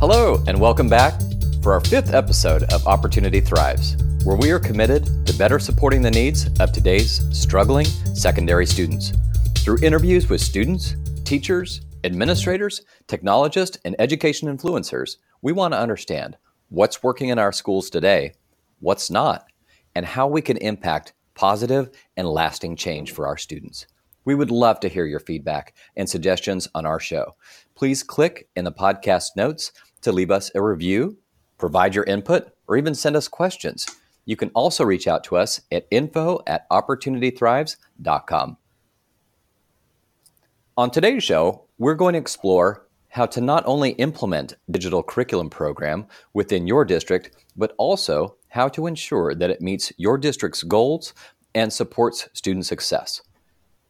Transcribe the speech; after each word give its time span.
Hello, 0.00 0.42
and 0.46 0.58
welcome 0.58 0.88
back 0.88 1.12
for 1.62 1.74
our 1.74 1.80
fifth 1.82 2.14
episode 2.14 2.62
of 2.72 2.86
Opportunity 2.86 3.38
Thrives, 3.38 3.98
where 4.24 4.34
we 4.34 4.50
are 4.50 4.58
committed 4.58 5.26
to 5.26 5.34
better 5.34 5.58
supporting 5.58 6.00
the 6.00 6.10
needs 6.10 6.46
of 6.58 6.72
today's 6.72 7.20
struggling 7.38 7.84
secondary 7.84 8.64
students. 8.64 9.12
Through 9.58 9.82
interviews 9.82 10.30
with 10.30 10.40
students, 10.40 10.96
teachers, 11.26 11.82
administrators, 12.02 12.80
technologists, 13.08 13.76
and 13.84 13.94
education 13.98 14.48
influencers, 14.48 15.18
we 15.42 15.52
want 15.52 15.74
to 15.74 15.78
understand 15.78 16.38
what's 16.70 17.02
working 17.02 17.28
in 17.28 17.38
our 17.38 17.52
schools 17.52 17.90
today, 17.90 18.32
what's 18.78 19.10
not, 19.10 19.44
and 19.94 20.06
how 20.06 20.26
we 20.26 20.40
can 20.40 20.56
impact 20.56 21.12
positive 21.34 21.90
and 22.16 22.26
lasting 22.26 22.74
change 22.74 23.10
for 23.10 23.26
our 23.26 23.36
students. 23.36 23.86
We 24.24 24.34
would 24.34 24.50
love 24.50 24.80
to 24.80 24.88
hear 24.88 25.04
your 25.04 25.20
feedback 25.20 25.74
and 25.96 26.08
suggestions 26.08 26.68
on 26.74 26.86
our 26.86 27.00
show. 27.00 27.36
Please 27.74 28.02
click 28.02 28.48
in 28.54 28.64
the 28.64 28.72
podcast 28.72 29.30
notes 29.36 29.72
to 30.02 30.12
leave 30.12 30.30
us 30.30 30.50
a 30.54 30.62
review, 30.62 31.18
provide 31.58 31.94
your 31.94 32.04
input, 32.04 32.52
or 32.66 32.76
even 32.76 32.94
send 32.94 33.16
us 33.16 33.28
questions. 33.28 33.86
You 34.24 34.36
can 34.36 34.50
also 34.50 34.84
reach 34.84 35.08
out 35.08 35.24
to 35.24 35.36
us 35.36 35.60
at 35.72 35.86
info 35.90 36.40
at 36.46 36.68
opportunitythrives.com. 36.70 38.56
On 40.76 40.90
today's 40.90 41.24
show, 41.24 41.64
we're 41.78 41.94
going 41.94 42.14
to 42.14 42.20
explore 42.20 42.86
how 43.08 43.26
to 43.26 43.40
not 43.40 43.64
only 43.66 43.90
implement 43.92 44.54
digital 44.70 45.02
curriculum 45.02 45.50
program 45.50 46.06
within 46.32 46.66
your 46.66 46.84
district, 46.84 47.32
but 47.56 47.74
also 47.76 48.36
how 48.48 48.68
to 48.68 48.86
ensure 48.86 49.34
that 49.34 49.50
it 49.50 49.60
meets 49.60 49.92
your 49.96 50.16
district's 50.16 50.62
goals 50.62 51.12
and 51.54 51.72
supports 51.72 52.28
student 52.32 52.66
success. 52.66 53.20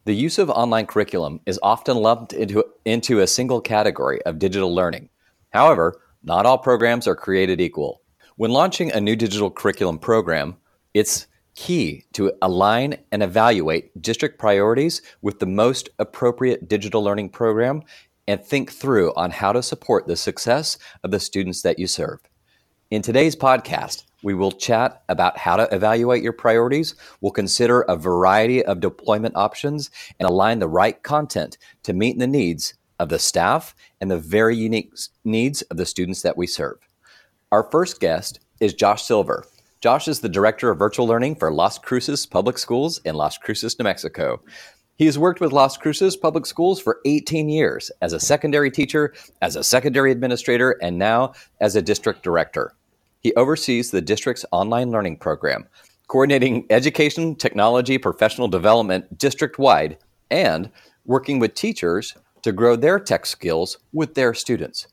The 0.05 0.15
use 0.15 0.39
of 0.39 0.49
online 0.49 0.87
curriculum 0.87 1.41
is 1.45 1.59
often 1.61 1.97
lumped 1.97 2.33
into, 2.33 2.65
into 2.85 3.19
a 3.19 3.27
single 3.27 3.61
category 3.61 4.19
of 4.23 4.39
digital 4.39 4.73
learning. 4.73 5.09
However, 5.51 6.01
not 6.23 6.45
all 6.45 6.57
programs 6.57 7.07
are 7.07 7.15
created 7.15 7.59
equal. 7.59 8.01
When 8.35 8.51
launching 8.51 8.91
a 8.91 9.01
new 9.01 9.15
digital 9.15 9.49
curriculum 9.49 9.97
program, 9.97 10.57
it's 10.93 11.27
key 11.55 12.05
to 12.13 12.31
align 12.41 12.97
and 13.11 13.23
evaluate 13.23 13.99
district 14.01 14.39
priorities 14.39 15.01
with 15.21 15.39
the 15.39 15.45
most 15.45 15.89
appropriate 15.99 16.67
digital 16.67 17.03
learning 17.03 17.29
program 17.29 17.81
and 18.27 18.43
think 18.43 18.71
through 18.71 19.13
on 19.15 19.31
how 19.31 19.51
to 19.51 19.63
support 19.63 20.07
the 20.07 20.15
success 20.15 20.77
of 21.03 21.11
the 21.11 21.19
students 21.19 21.63
that 21.63 21.79
you 21.79 21.87
serve. 21.87 22.19
In 22.91 23.01
today's 23.01 23.35
podcast, 23.35 24.03
we 24.21 24.33
will 24.33 24.51
chat 24.51 25.03
about 25.09 25.37
how 25.37 25.55
to 25.55 25.73
evaluate 25.73 26.21
your 26.21 26.33
priorities. 26.33 26.93
We'll 27.21 27.31
consider 27.31 27.81
a 27.81 27.95
variety 27.95 28.63
of 28.63 28.79
deployment 28.79 29.35
options 29.35 29.89
and 30.19 30.29
align 30.29 30.59
the 30.59 30.67
right 30.67 31.01
content 31.01 31.57
to 31.83 31.93
meet 31.93 32.19
the 32.19 32.27
needs 32.27 32.75
of 33.01 33.09
the 33.09 33.17
staff 33.17 33.75
and 33.99 34.11
the 34.11 34.19
very 34.19 34.55
unique 34.55 34.93
needs 35.25 35.63
of 35.63 35.77
the 35.77 35.87
students 35.87 36.21
that 36.21 36.37
we 36.37 36.45
serve. 36.45 36.77
Our 37.51 37.63
first 37.63 37.99
guest 37.99 38.39
is 38.59 38.75
Josh 38.75 39.01
Silver. 39.03 39.43
Josh 39.81 40.07
is 40.07 40.19
the 40.19 40.29
Director 40.29 40.69
of 40.69 40.77
Virtual 40.77 41.07
Learning 41.07 41.35
for 41.35 41.51
Las 41.51 41.79
Cruces 41.79 42.27
Public 42.27 42.59
Schools 42.59 43.01
in 43.03 43.15
Las 43.15 43.39
Cruces, 43.39 43.77
New 43.79 43.83
Mexico. 43.83 44.39
He 44.97 45.07
has 45.07 45.17
worked 45.17 45.41
with 45.41 45.51
Las 45.51 45.77
Cruces 45.77 46.15
Public 46.15 46.45
Schools 46.45 46.79
for 46.79 46.99
18 47.05 47.49
years 47.49 47.89
as 48.03 48.13
a 48.13 48.19
secondary 48.19 48.69
teacher, 48.69 49.15
as 49.41 49.55
a 49.55 49.63
secondary 49.63 50.11
administrator, 50.11 50.77
and 50.79 50.99
now 50.99 51.33
as 51.59 51.75
a 51.75 51.81
district 51.81 52.21
director. 52.21 52.75
He 53.21 53.33
oversees 53.33 53.89
the 53.89 54.01
district's 54.01 54.45
online 54.51 54.91
learning 54.91 55.17
program, 55.17 55.67
coordinating 56.07 56.67
education, 56.69 57.35
technology, 57.35 57.97
professional 57.97 58.47
development 58.47 59.17
district 59.17 59.57
wide, 59.57 59.97
and 60.29 60.69
working 61.05 61.39
with 61.39 61.55
teachers 61.55 62.15
to 62.43 62.51
grow 62.51 62.75
their 62.75 62.99
tech 62.99 63.25
skills 63.25 63.77
with 63.93 64.15
their 64.15 64.33
students. 64.33 64.87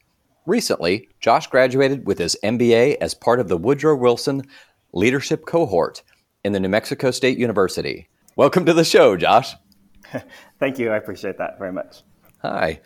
Recently, 0.47 1.09
Josh 1.21 1.47
graduated 1.47 2.07
with 2.07 2.19
his 2.19 2.37
MBA 2.43 2.97
as 3.01 3.15
part 3.15 3.41
of 3.41 3.49
the 3.49 3.59
Woodrow 3.59 3.97
Wilson 3.97 4.43
Leadership 4.93 5.45
Cohort 5.47 6.03
in 6.45 6.53
the 6.53 6.61
New 6.61 6.69
Mexico 6.69 7.11
State 7.11 7.39
University. 7.39 8.09
Welcome 8.37 8.65
to 8.65 8.73
the 8.73 8.85
show, 8.85 9.17
Josh. 9.17 9.55
Thank 10.59 10.79
you. 10.79 10.91
I 10.91 10.97
appreciate 10.97 11.39
that 11.39 11.59
very 11.59 11.73
much. 11.73 12.03
Hi. 12.43 12.81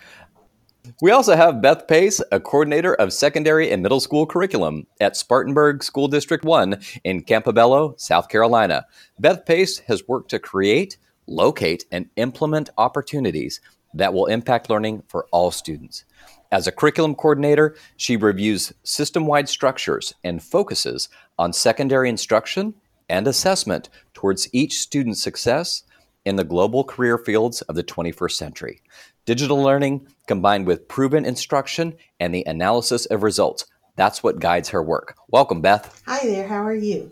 We 1.00 1.12
also 1.12 1.36
have 1.36 1.62
Beth 1.62 1.86
Pace, 1.86 2.20
a 2.32 2.40
coordinator 2.40 2.94
of 2.94 3.12
secondary 3.12 3.70
and 3.70 3.82
middle 3.82 4.00
school 4.00 4.26
curriculum 4.26 4.86
at 5.00 5.16
Spartanburg 5.16 5.84
School 5.84 6.08
District 6.08 6.44
1 6.44 6.80
in 7.04 7.22
Campobello, 7.22 7.98
South 8.00 8.28
Carolina. 8.28 8.86
Beth 9.20 9.46
Pace 9.46 9.78
has 9.80 10.08
worked 10.08 10.30
to 10.30 10.40
create, 10.40 10.96
locate, 11.28 11.84
and 11.92 12.10
implement 12.16 12.70
opportunities 12.78 13.60
that 13.94 14.14
will 14.14 14.26
impact 14.26 14.70
learning 14.70 15.02
for 15.08 15.26
all 15.30 15.50
students. 15.50 16.04
As 16.50 16.66
a 16.66 16.72
curriculum 16.72 17.14
coordinator, 17.14 17.74
she 17.96 18.16
reviews 18.16 18.72
system 18.82 19.26
wide 19.26 19.48
structures 19.48 20.14
and 20.22 20.42
focuses 20.42 21.08
on 21.38 21.52
secondary 21.52 22.08
instruction 22.08 22.74
and 23.08 23.26
assessment 23.26 23.88
towards 24.12 24.48
each 24.52 24.80
student's 24.80 25.22
success 25.22 25.82
in 26.24 26.36
the 26.36 26.44
global 26.44 26.84
career 26.84 27.18
fields 27.18 27.62
of 27.62 27.74
the 27.74 27.82
21st 27.82 28.32
century. 28.32 28.80
Digital 29.24 29.62
learning 29.62 30.06
combined 30.26 30.66
with 30.66 30.88
proven 30.88 31.24
instruction 31.24 31.94
and 32.20 32.34
the 32.34 32.44
analysis 32.46 33.06
of 33.06 33.22
results. 33.22 33.66
That's 33.96 34.22
what 34.22 34.40
guides 34.40 34.70
her 34.70 34.82
work. 34.82 35.16
Welcome, 35.28 35.60
Beth. 35.60 36.02
Hi 36.06 36.24
there. 36.26 36.46
How 36.48 36.64
are 36.64 36.74
you? 36.74 37.10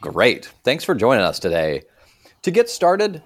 Great. 0.00 0.46
Thanks 0.64 0.84
for 0.84 0.94
joining 0.94 1.24
us 1.24 1.38
today. 1.38 1.82
To 2.42 2.50
get 2.50 2.70
started, 2.70 3.22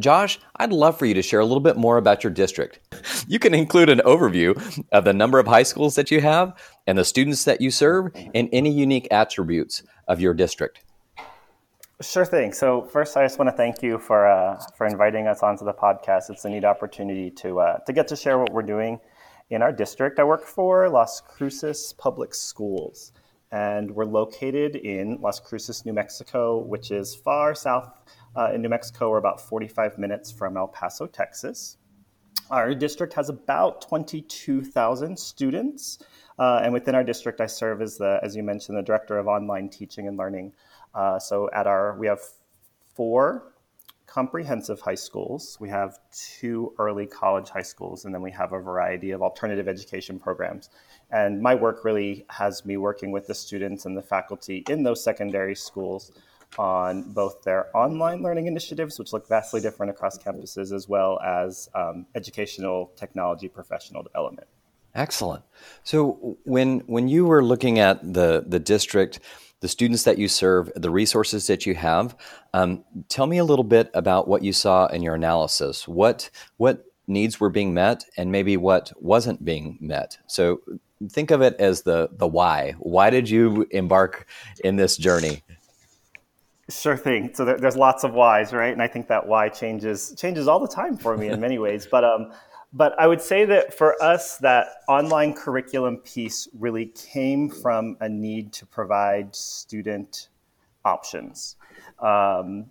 Josh, 0.00 0.38
I'd 0.56 0.72
love 0.72 0.98
for 0.98 1.06
you 1.06 1.14
to 1.14 1.22
share 1.22 1.40
a 1.40 1.44
little 1.44 1.60
bit 1.60 1.76
more 1.76 1.96
about 1.96 2.24
your 2.24 2.32
district. 2.32 2.80
You 3.28 3.38
can 3.38 3.54
include 3.54 3.88
an 3.88 4.00
overview 4.04 4.84
of 4.92 5.04
the 5.04 5.12
number 5.12 5.38
of 5.38 5.46
high 5.46 5.62
schools 5.62 5.94
that 5.94 6.10
you 6.10 6.20
have 6.20 6.54
and 6.86 6.98
the 6.98 7.04
students 7.04 7.44
that 7.44 7.60
you 7.60 7.70
serve 7.70 8.12
and 8.34 8.48
any 8.52 8.70
unique 8.70 9.08
attributes 9.10 9.82
of 10.08 10.20
your 10.20 10.34
district. 10.34 10.84
Sure 12.02 12.24
thing. 12.24 12.52
So 12.54 12.82
first, 12.82 13.16
I 13.16 13.24
just 13.24 13.38
want 13.38 13.50
to 13.50 13.56
thank 13.56 13.82
you 13.82 13.98
for 13.98 14.26
uh, 14.26 14.58
for 14.74 14.86
inviting 14.86 15.26
us 15.26 15.42
onto 15.42 15.66
the 15.66 15.74
podcast. 15.74 16.30
It's 16.30 16.46
a 16.46 16.48
neat 16.48 16.64
opportunity 16.64 17.30
to 17.32 17.60
uh, 17.60 17.78
to 17.80 17.92
get 17.92 18.08
to 18.08 18.16
share 18.16 18.38
what 18.38 18.54
we're 18.54 18.62
doing 18.62 18.98
in 19.50 19.60
our 19.60 19.70
district. 19.70 20.18
I 20.18 20.24
work 20.24 20.46
for 20.46 20.88
Las 20.88 21.20
Cruces 21.20 21.92
Public 21.98 22.34
Schools, 22.34 23.12
and 23.52 23.90
we're 23.90 24.06
located 24.06 24.76
in 24.76 25.18
Las 25.20 25.40
Cruces, 25.40 25.84
New 25.84 25.92
Mexico, 25.92 26.58
which 26.58 26.90
is 26.90 27.14
far 27.14 27.54
south 27.54 27.90
uh, 28.36 28.50
in 28.54 28.62
New 28.62 28.68
Mexico. 28.68 29.10
We're 29.10 29.18
about 29.18 29.40
45 29.40 29.98
minutes 29.98 30.30
from 30.30 30.56
El 30.56 30.68
Paso, 30.68 31.06
Texas. 31.06 31.76
Our 32.50 32.74
district 32.74 33.14
has 33.14 33.28
about 33.28 33.82
22,000 33.82 35.18
students, 35.18 35.98
uh, 36.38 36.60
and 36.64 36.72
within 36.72 36.94
our 36.94 37.04
district, 37.04 37.40
I 37.40 37.46
serve 37.46 37.80
as 37.80 37.98
the, 37.98 38.18
as 38.22 38.34
you 38.34 38.42
mentioned, 38.42 38.76
the 38.76 38.82
director 38.82 39.18
of 39.18 39.28
online 39.28 39.68
teaching 39.68 40.08
and 40.08 40.16
learning 40.16 40.52
uh, 40.94 41.18
so 41.18 41.50
at 41.52 41.66
our, 41.66 41.96
we 41.98 42.06
have 42.06 42.20
four 42.94 43.52
comprehensive 44.06 44.80
high 44.80 44.96
schools, 44.96 45.56
we 45.60 45.68
have 45.68 45.98
two 46.10 46.74
early 46.78 47.06
college 47.06 47.48
high 47.48 47.62
schools, 47.62 48.04
and 48.04 48.12
then 48.12 48.22
we 48.22 48.30
have 48.32 48.52
a 48.52 48.58
variety 48.58 49.12
of 49.12 49.22
alternative 49.22 49.68
education 49.68 50.18
programs. 50.18 50.68
And 51.12 51.40
my 51.40 51.54
work 51.54 51.84
really 51.84 52.26
has 52.28 52.64
me 52.64 52.76
working 52.76 53.12
with 53.12 53.28
the 53.28 53.34
students 53.34 53.86
and 53.86 53.96
the 53.96 54.02
faculty 54.02 54.64
in 54.68 54.82
those 54.82 55.02
secondary 55.02 55.54
schools 55.54 56.10
on 56.58 57.12
both 57.12 57.42
their 57.42 57.74
online 57.76 58.22
learning 58.22 58.46
initiatives, 58.46 58.98
which 58.98 59.12
look 59.12 59.28
vastly 59.28 59.60
different 59.60 59.90
across 59.90 60.18
campuses, 60.18 60.74
as 60.74 60.88
well 60.88 61.20
as 61.20 61.68
um, 61.74 62.06
educational 62.14 62.92
technology 62.96 63.48
professional 63.48 64.02
development. 64.02 64.48
Excellent. 64.94 65.44
So 65.84 66.38
when 66.44 66.80
when 66.80 67.08
you 67.08 67.24
were 67.26 67.44
looking 67.44 67.78
at 67.78 68.00
the 68.12 68.44
the 68.46 68.58
district, 68.58 69.20
the 69.60 69.68
students 69.68 70.02
that 70.02 70.18
you 70.18 70.26
serve, 70.26 70.72
the 70.74 70.90
resources 70.90 71.46
that 71.46 71.66
you 71.66 71.74
have. 71.74 72.16
Um, 72.52 72.84
tell 73.08 73.26
me 73.26 73.38
a 73.38 73.44
little 73.44 73.64
bit 73.64 73.90
about 73.94 74.26
what 74.26 74.42
you 74.42 74.52
saw 74.52 74.86
in 74.86 75.02
your 75.02 75.14
analysis. 75.14 75.86
What 75.86 76.30
what 76.56 76.84
needs 77.06 77.38
were 77.38 77.50
being 77.50 77.74
met, 77.74 78.04
and 78.16 78.32
maybe 78.32 78.56
what 78.56 78.92
wasn't 79.00 79.44
being 79.44 79.78
met. 79.80 80.18
So 80.26 80.60
think 81.08 81.30
of 81.30 81.42
it 81.42 81.54
as 81.60 81.82
the 81.82 82.08
the 82.12 82.26
why. 82.26 82.74
Why 82.78 83.10
did 83.10 83.30
you 83.30 83.66
embark 83.70 84.26
in 84.64 84.76
this 84.76 84.96
journey? 84.96 85.42
Sure 86.70 86.96
thing. 86.96 87.30
So 87.34 87.44
there, 87.44 87.56
there's 87.56 87.76
lots 87.76 88.04
of 88.04 88.14
whys, 88.14 88.52
right? 88.52 88.72
And 88.72 88.82
I 88.82 88.86
think 88.86 89.08
that 89.08 89.26
why 89.26 89.48
changes 89.48 90.14
changes 90.16 90.46
all 90.48 90.60
the 90.60 90.68
time 90.68 90.96
for 90.96 91.16
me 91.16 91.28
in 91.28 91.40
many 91.40 91.58
ways. 91.66 91.86
But 91.90 92.04
um, 92.04 92.32
but 92.72 92.98
I 92.98 93.06
would 93.06 93.20
say 93.20 93.44
that 93.46 93.74
for 93.76 94.00
us, 94.02 94.36
that 94.38 94.68
online 94.88 95.34
curriculum 95.34 95.98
piece 95.98 96.48
really 96.56 96.86
came 96.86 97.48
from 97.48 97.96
a 98.00 98.08
need 98.08 98.52
to 98.54 98.66
provide 98.66 99.34
student 99.34 100.28
options. 100.84 101.56
Um, 101.98 102.66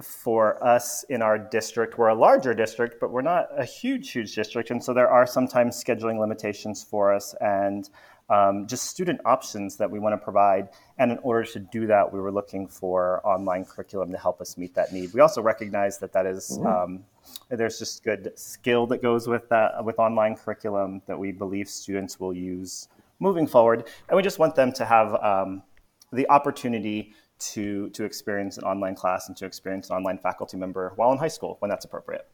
for 0.00 0.62
us 0.64 1.04
in 1.04 1.22
our 1.22 1.38
district, 1.38 1.98
we're 1.98 2.08
a 2.08 2.14
larger 2.14 2.54
district, 2.54 3.00
but 3.00 3.10
we're 3.10 3.22
not 3.22 3.48
a 3.56 3.64
huge, 3.64 4.10
huge 4.10 4.34
district. 4.34 4.70
And 4.70 4.82
so 4.82 4.92
there 4.92 5.08
are 5.08 5.26
sometimes 5.26 5.82
scheduling 5.82 6.18
limitations 6.18 6.82
for 6.82 7.12
us 7.12 7.34
and 7.40 7.88
um, 8.30 8.66
just 8.66 8.86
student 8.86 9.20
options 9.24 9.76
that 9.76 9.90
we 9.90 9.98
want 9.98 10.12
to 10.12 10.18
provide. 10.18 10.68
And 10.98 11.10
in 11.10 11.18
order 11.18 11.44
to 11.52 11.58
do 11.58 11.86
that, 11.88 12.12
we 12.12 12.20
were 12.20 12.30
looking 12.30 12.68
for 12.68 13.20
online 13.26 13.64
curriculum 13.64 14.12
to 14.12 14.18
help 14.18 14.40
us 14.40 14.56
meet 14.56 14.74
that 14.74 14.92
need. 14.92 15.12
We 15.12 15.20
also 15.20 15.42
recognize 15.42 15.98
that 15.98 16.12
that 16.12 16.26
is, 16.26 16.58
mm-hmm. 16.58 16.66
um, 16.66 17.04
there's 17.48 17.78
just 17.78 18.04
good 18.04 18.32
skill 18.36 18.86
that 18.86 19.02
goes 19.02 19.26
with 19.26 19.48
that 19.48 19.84
with 19.84 19.98
online 19.98 20.36
curriculum 20.36 21.02
that 21.06 21.18
we 21.18 21.32
believe 21.32 21.68
students 21.68 22.20
will 22.20 22.32
use 22.32 22.88
moving 23.18 23.46
forward. 23.46 23.88
And 24.08 24.16
we 24.16 24.22
just 24.22 24.38
want 24.38 24.54
them 24.54 24.72
to 24.74 24.84
have 24.84 25.14
um, 25.16 25.62
the 26.12 26.28
opportunity 26.30 27.12
to, 27.40 27.90
to 27.90 28.04
experience 28.04 28.58
an 28.58 28.64
online 28.64 28.94
class 28.94 29.28
and 29.28 29.36
to 29.38 29.46
experience 29.46 29.90
an 29.90 29.96
online 29.96 30.18
faculty 30.18 30.56
member 30.56 30.92
while 30.96 31.12
in 31.12 31.18
high 31.18 31.28
school 31.28 31.56
when 31.60 31.68
that's 31.68 31.84
appropriate. 31.84 32.28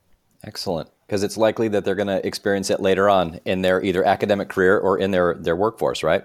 Excellent, 0.44 0.90
because 1.06 1.22
it's 1.22 1.36
likely 1.36 1.68
that 1.68 1.84
they're 1.84 1.94
going 1.94 2.06
to 2.08 2.24
experience 2.26 2.70
it 2.70 2.80
later 2.80 3.08
on 3.08 3.40
in 3.44 3.62
their 3.62 3.82
either 3.82 4.04
academic 4.04 4.48
career 4.48 4.78
or 4.78 4.98
in 4.98 5.10
their, 5.10 5.34
their 5.34 5.56
workforce, 5.56 6.02
right? 6.02 6.24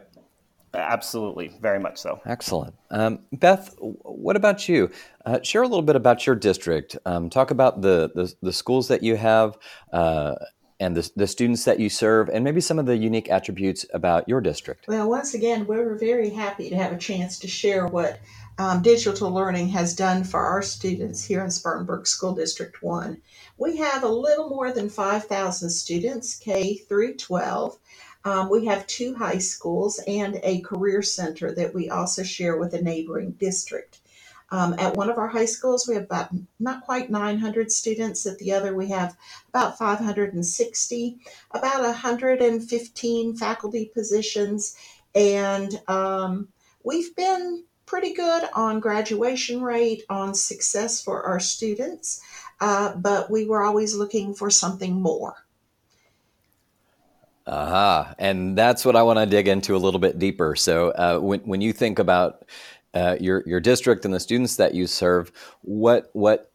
Absolutely, 0.73 1.57
very 1.61 1.79
much 1.79 1.97
so. 1.97 2.21
Excellent. 2.25 2.73
Um, 2.91 3.19
Beth, 3.33 3.75
what 3.79 4.35
about 4.35 4.69
you? 4.69 4.89
Uh, 5.25 5.41
share 5.43 5.63
a 5.63 5.67
little 5.67 5.81
bit 5.81 5.95
about 5.95 6.25
your 6.25 6.35
district. 6.35 6.97
Um, 7.05 7.29
talk 7.29 7.51
about 7.51 7.81
the, 7.81 8.11
the, 8.15 8.33
the, 8.41 8.53
schools 8.53 8.87
that 8.87 9.03
you 9.03 9.17
have 9.17 9.57
uh, 9.91 10.35
and 10.79 10.95
the, 10.95 11.09
the 11.15 11.27
students 11.27 11.65
that 11.65 11.79
you 11.79 11.89
serve, 11.89 12.29
and 12.29 12.43
maybe 12.43 12.61
some 12.61 12.79
of 12.79 12.85
the 12.85 12.95
unique 12.95 13.29
attributes 13.29 13.85
about 13.93 14.29
your 14.29 14.39
district. 14.39 14.87
Well, 14.87 15.09
once 15.09 15.33
again, 15.33 15.67
we're 15.67 15.95
very 15.95 16.29
happy 16.29 16.69
to 16.69 16.75
have 16.77 16.93
a 16.93 16.97
chance 16.97 17.37
to 17.39 17.47
share 17.47 17.85
what 17.87 18.19
um, 18.61 18.83
digital 18.83 19.31
learning 19.31 19.69
has 19.69 19.95
done 19.95 20.23
for 20.23 20.39
our 20.39 20.61
students 20.61 21.23
here 21.23 21.43
in 21.43 21.49
Spartanburg 21.49 22.05
School 22.05 22.35
District 22.35 22.83
1. 22.83 23.19
We 23.57 23.77
have 23.77 24.03
a 24.03 24.07
little 24.07 24.49
more 24.49 24.71
than 24.71 24.87
5,000 24.87 25.67
students, 25.67 26.35
K 26.35 26.77
through 26.77 27.15
12. 27.15 27.79
Um, 28.23 28.51
we 28.51 28.67
have 28.67 28.85
two 28.85 29.15
high 29.15 29.39
schools 29.39 29.99
and 30.05 30.39
a 30.43 30.61
career 30.61 31.01
center 31.01 31.51
that 31.55 31.73
we 31.73 31.89
also 31.89 32.21
share 32.21 32.57
with 32.57 32.75
a 32.75 32.81
neighboring 32.83 33.31
district. 33.31 34.01
Um, 34.51 34.75
at 34.77 34.95
one 34.95 35.09
of 35.09 35.17
our 35.17 35.29
high 35.29 35.45
schools, 35.45 35.87
we 35.87 35.95
have 35.95 36.03
about 36.03 36.29
not 36.59 36.85
quite 36.85 37.09
900 37.09 37.71
students. 37.71 38.27
At 38.27 38.37
the 38.37 38.51
other, 38.53 38.75
we 38.75 38.89
have 38.89 39.17
about 39.49 39.79
560, 39.79 41.17
about 41.49 41.81
115 41.81 43.37
faculty 43.37 43.91
positions, 43.91 44.75
and 45.15 45.81
um, 45.87 46.49
we've 46.83 47.15
been 47.15 47.63
pretty 47.91 48.13
good 48.13 48.45
on 48.53 48.79
graduation 48.79 49.61
rate, 49.61 50.05
on 50.09 50.33
success 50.33 51.03
for 51.03 51.23
our 51.23 51.41
students, 51.41 52.21
uh, 52.61 52.95
but 52.95 53.29
we 53.29 53.45
were 53.45 53.61
always 53.61 53.93
looking 53.93 54.33
for 54.33 54.49
something 54.49 54.93
more. 54.93 55.35
Aha, 57.45 57.99
uh-huh. 57.99 58.15
and 58.17 58.57
that's 58.57 58.85
what 58.85 58.95
I 58.95 59.03
want 59.03 59.19
to 59.19 59.25
dig 59.25 59.49
into 59.49 59.75
a 59.75 59.77
little 59.77 59.99
bit 59.99 60.17
deeper. 60.17 60.55
So, 60.55 60.91
uh, 60.91 61.19
when 61.19 61.41
when 61.41 61.59
you 61.59 61.73
think 61.73 61.99
about 61.99 62.45
uh, 62.93 63.17
your 63.19 63.43
your 63.45 63.59
district 63.59 64.05
and 64.05 64.13
the 64.13 64.21
students 64.21 64.55
that 64.55 64.73
you 64.73 64.87
serve, 64.87 65.33
what 65.61 66.09
what 66.13 66.50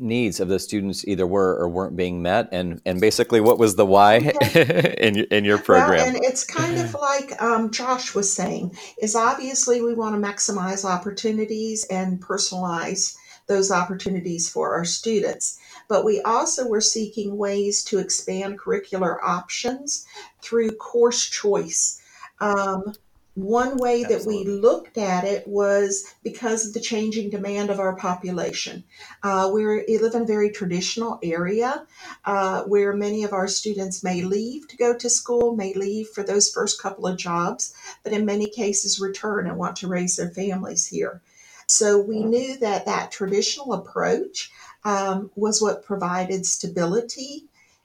needs 0.00 0.40
of 0.40 0.48
the 0.48 0.58
students 0.58 1.06
either 1.06 1.26
were 1.26 1.56
or 1.56 1.68
weren't 1.68 1.96
being 1.96 2.22
met, 2.22 2.48
and 2.52 2.80
and 2.84 3.00
basically 3.00 3.40
what 3.40 3.58
was 3.58 3.76
the 3.76 3.86
why 3.86 4.16
in 4.98 5.18
in 5.24 5.44
your 5.44 5.58
program? 5.58 5.98
Well, 5.98 6.06
and 6.08 6.24
it's 6.24 6.44
kind 6.44 6.78
of 6.78 6.94
like 7.00 7.40
um, 7.42 7.70
Josh 7.70 8.14
was 8.14 8.32
saying, 8.32 8.76
is 9.00 9.14
obviously 9.14 9.80
we 9.82 9.94
want 9.94 10.14
to 10.14 10.28
maximize 10.28 10.84
opportunities 10.84 11.84
and 11.90 12.22
personalize 12.22 13.16
those 13.46 13.70
opportunities 13.70 14.48
for 14.48 14.74
our 14.74 14.84
students. 14.84 15.58
But 15.88 16.04
we 16.04 16.20
also 16.22 16.68
were 16.68 16.80
seeking 16.80 17.36
ways 17.36 17.84
to 17.84 17.98
expand 17.98 18.60
curricular 18.60 19.18
options 19.22 20.06
through 20.40 20.70
course 20.76 21.28
choice. 21.28 22.00
Um, 22.40 22.94
one 23.42 23.76
way 23.76 24.04
that 24.04 24.24
we 24.26 24.44
looked 24.44 24.98
at 24.98 25.24
it 25.24 25.46
was 25.46 26.14
because 26.22 26.66
of 26.66 26.74
the 26.74 26.80
changing 26.80 27.30
demand 27.30 27.70
of 27.70 27.80
our 27.80 27.96
population. 27.96 28.84
Uh, 29.22 29.50
we 29.52 29.64
live 29.98 30.14
in 30.14 30.22
a 30.22 30.26
very 30.26 30.50
traditional 30.50 31.18
area 31.22 31.86
uh, 32.24 32.62
where 32.64 32.92
many 32.92 33.24
of 33.24 33.32
our 33.32 33.48
students 33.48 34.02
may 34.04 34.22
leave 34.22 34.68
to 34.68 34.76
go 34.76 34.96
to 34.96 35.08
school, 35.08 35.56
may 35.56 35.72
leave 35.74 36.08
for 36.08 36.22
those 36.22 36.50
first 36.50 36.80
couple 36.80 37.06
of 37.06 37.16
jobs, 37.16 37.74
but 38.04 38.12
in 38.12 38.24
many 38.24 38.46
cases 38.46 39.00
return 39.00 39.46
and 39.46 39.56
want 39.56 39.76
to 39.76 39.88
raise 39.88 40.16
their 40.16 40.30
families 40.30 40.86
here. 40.86 41.20
So 41.66 41.98
we 41.98 42.22
knew 42.22 42.58
that 42.58 42.86
that 42.86 43.12
traditional 43.12 43.72
approach 43.74 44.50
um, 44.84 45.30
was 45.36 45.62
what 45.62 45.84
provided 45.84 46.44
stability 46.46 47.44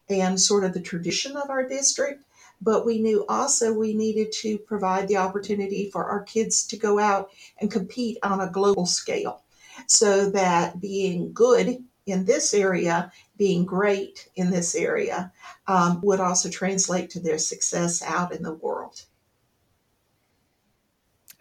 and 0.10 0.40
sort 0.40 0.64
of 0.64 0.74
the 0.74 0.82
tradition 0.82 1.36
of 1.38 1.50
our 1.50 1.68
district 1.68 2.24
but 2.66 2.84
we 2.84 3.00
knew 3.00 3.24
also 3.30 3.72
we 3.72 3.94
needed 3.94 4.32
to 4.32 4.58
provide 4.58 5.08
the 5.08 5.18
opportunity 5.18 5.90
for 5.92 6.06
our 6.06 6.24
kids 6.24 6.66
to 6.66 6.76
go 6.76 7.00
out 7.00 7.30
and 7.62 7.72
compete 7.72 8.18
on 8.24 8.42
a 8.42 8.50
global 8.50 8.88
scale 8.88 9.44
so 9.88 10.32
that 10.32 10.82
being 10.82 11.32
good 11.32 11.78
in 12.08 12.26
this 12.26 12.56
area, 12.56 13.12
being 13.38 13.66
great 13.66 14.30
in 14.36 14.50
this 14.50 14.74
area, 14.74 15.32
um, 15.68 16.02
would 16.02 16.20
also 16.20 16.50
translate 16.50 17.12
to 17.12 17.20
their 17.20 17.38
success 17.38 18.02
out 18.02 18.34
in 18.34 18.42
the 18.42 18.54
world. 18.54 19.06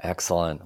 Excellent. 0.03 0.61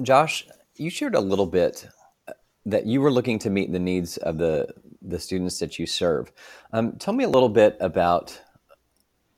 Josh, 0.00 0.46
you 0.76 0.88
shared 0.88 1.14
a 1.14 1.20
little 1.20 1.46
bit 1.46 1.86
uh, 2.28 2.32
that 2.64 2.86
you 2.86 3.02
were 3.02 3.10
looking 3.10 3.38
to 3.40 3.50
meet 3.50 3.72
the 3.72 3.78
needs 3.78 4.16
of 4.18 4.38
the, 4.38 4.68
the 5.02 5.18
students 5.18 5.58
that 5.58 5.78
you 5.78 5.86
serve. 5.86 6.32
Um, 6.72 6.92
tell 6.92 7.12
me 7.12 7.24
a 7.24 7.28
little 7.28 7.48
bit 7.50 7.76
about 7.80 8.40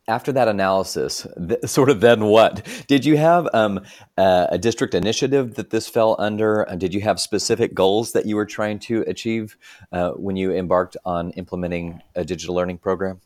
after 0.09 0.33
that 0.33 0.49
analysis, 0.49 1.27
th- 1.49 1.61
sort 1.65 1.91
of 1.91 2.01
then 2.01 2.25
what? 2.25 2.67
Did 2.89 3.05
you 3.05 3.17
have 3.17 3.49
um, 3.53 3.81
uh, 4.17 4.47
a 4.51 4.59
district 4.59 4.95
initiative 4.95 5.55
that 5.55 5.71
this 5.71 5.89
fell 5.89 6.17
under? 6.19 6.69
Uh, 6.69 6.75
did 6.75 6.93
you 6.95 7.03
have 7.03 7.21
specific 7.21 7.75
goals 7.75 8.13
that 8.13 8.27
you 8.27 8.35
were 8.35 8.47
trying 8.47 8.79
to 8.81 9.03
achieve 9.07 9.57
uh, 9.93 10.11
when 10.13 10.37
you 10.37 10.53
embarked 10.53 10.97
on 11.05 11.31
implementing 11.33 12.01
a 12.17 12.25
digital 12.25 12.55
learning 12.55 12.79
program? 12.79 13.21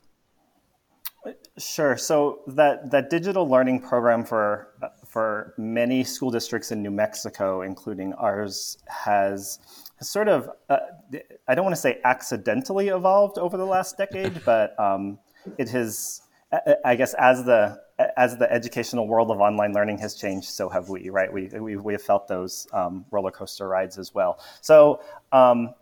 Sure. 1.59 1.97
So 1.97 2.41
that 2.49 2.91
that 2.91 3.11
digital 3.11 3.49
learning 3.49 3.81
program 3.83 4.25
for 4.25 4.69
for 5.07 5.55
many 5.59 6.03
school 6.03 6.31
districts 6.31 6.73
in 6.73 6.83
New 6.83 6.91
Mexico, 6.91 7.61
including 7.63 8.15
ours, 8.15 8.79
has 8.89 9.59
sort 10.01 10.29
of 10.29 10.49
uh, 10.71 10.79
I 11.47 11.55
don't 11.55 11.65
want 11.65 11.77
to 11.77 11.81
say 11.81 12.01
accidentally 12.05 12.89
evolved 12.89 13.39
over 13.39 13.57
the 13.57 13.67
last 13.67 13.99
decade, 13.99 14.43
but 14.47 14.79
um, 14.81 15.19
it 15.59 15.69
has 15.69 16.23
I 16.85 16.97
guess 16.97 17.15
as 17.15 17.45
the 17.45 17.81
as 18.17 18.37
the 18.37 18.51
educational 18.53 19.07
world 19.07 19.31
of 19.31 19.41
online 19.41 19.73
learning 19.73 19.99
has 19.99 20.15
changed, 20.15 20.49
so 20.49 20.69
have 20.69 20.89
we, 20.89 21.09
right? 21.09 21.33
We 21.33 21.49
we, 21.49 21.77
we 21.77 21.93
have 21.95 22.03
felt 22.03 22.29
those 22.29 22.67
um, 22.73 23.05
roller 23.11 23.31
coaster 23.31 23.69
rides 23.69 23.99
as 23.99 24.15
well. 24.15 24.41
So 24.61 25.01
um, 25.33 25.75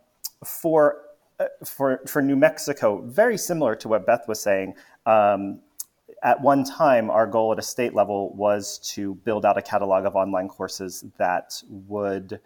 for 0.45 1.01
uh, 1.39 1.45
for 1.65 2.01
for 2.07 2.21
New 2.21 2.35
Mexico, 2.35 3.01
very 3.01 3.37
similar 3.37 3.75
to 3.75 3.87
what 3.87 4.05
Beth 4.05 4.27
was 4.27 4.41
saying. 4.41 4.75
Um, 5.05 5.59
at 6.23 6.39
one 6.39 6.63
time, 6.63 7.09
our 7.09 7.25
goal 7.25 7.51
at 7.51 7.57
a 7.57 7.63
state 7.63 7.95
level 7.95 8.33
was 8.35 8.77
to 8.93 9.15
build 9.15 9.43
out 9.43 9.57
a 9.57 9.61
catalog 9.61 10.05
of 10.05 10.15
online 10.15 10.47
courses 10.47 11.03
that 11.17 11.53
would 11.67 12.39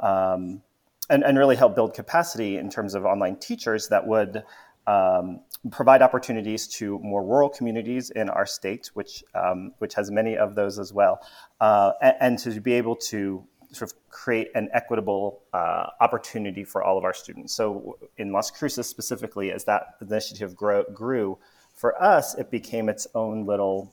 um, 0.00 0.60
and, 1.08 1.24
and 1.24 1.38
really 1.38 1.56
help 1.56 1.74
build 1.74 1.94
capacity 1.94 2.58
in 2.58 2.70
terms 2.70 2.94
of 2.94 3.04
online 3.04 3.36
teachers 3.36 3.88
that 3.88 4.06
would 4.06 4.44
um, 4.86 5.40
provide 5.70 6.02
opportunities 6.02 6.66
to 6.66 6.98
more 6.98 7.24
rural 7.24 7.48
communities 7.48 8.10
in 8.10 8.28
our 8.28 8.46
state, 8.46 8.90
which 8.94 9.22
um, 9.34 9.72
which 9.78 9.94
has 9.94 10.10
many 10.10 10.36
of 10.36 10.54
those 10.54 10.78
as 10.78 10.92
well, 10.92 11.20
uh, 11.60 11.92
and, 12.00 12.14
and, 12.20 12.38
to 12.38 12.60
be 12.60 12.72
able 12.72 12.96
to 12.96 13.44
sort 13.70 13.90
of 13.90 13.98
create 14.10 14.48
an 14.54 14.68
equitable 14.72 15.42
uh, 15.52 15.86
opportunity 16.00 16.64
for 16.64 16.82
all 16.82 16.98
of 16.98 17.04
our 17.04 17.14
students. 17.14 17.54
So 17.54 17.98
in 18.18 18.32
Las 18.32 18.50
Cruces 18.50 18.86
specifically, 18.86 19.52
as 19.52 19.64
that 19.64 19.96
initiative 20.00 20.54
grow, 20.54 20.84
grew, 20.92 21.38
for 21.74 22.00
us 22.02 22.34
it 22.34 22.50
became 22.50 22.88
its 22.88 23.06
own 23.14 23.46
little 23.46 23.92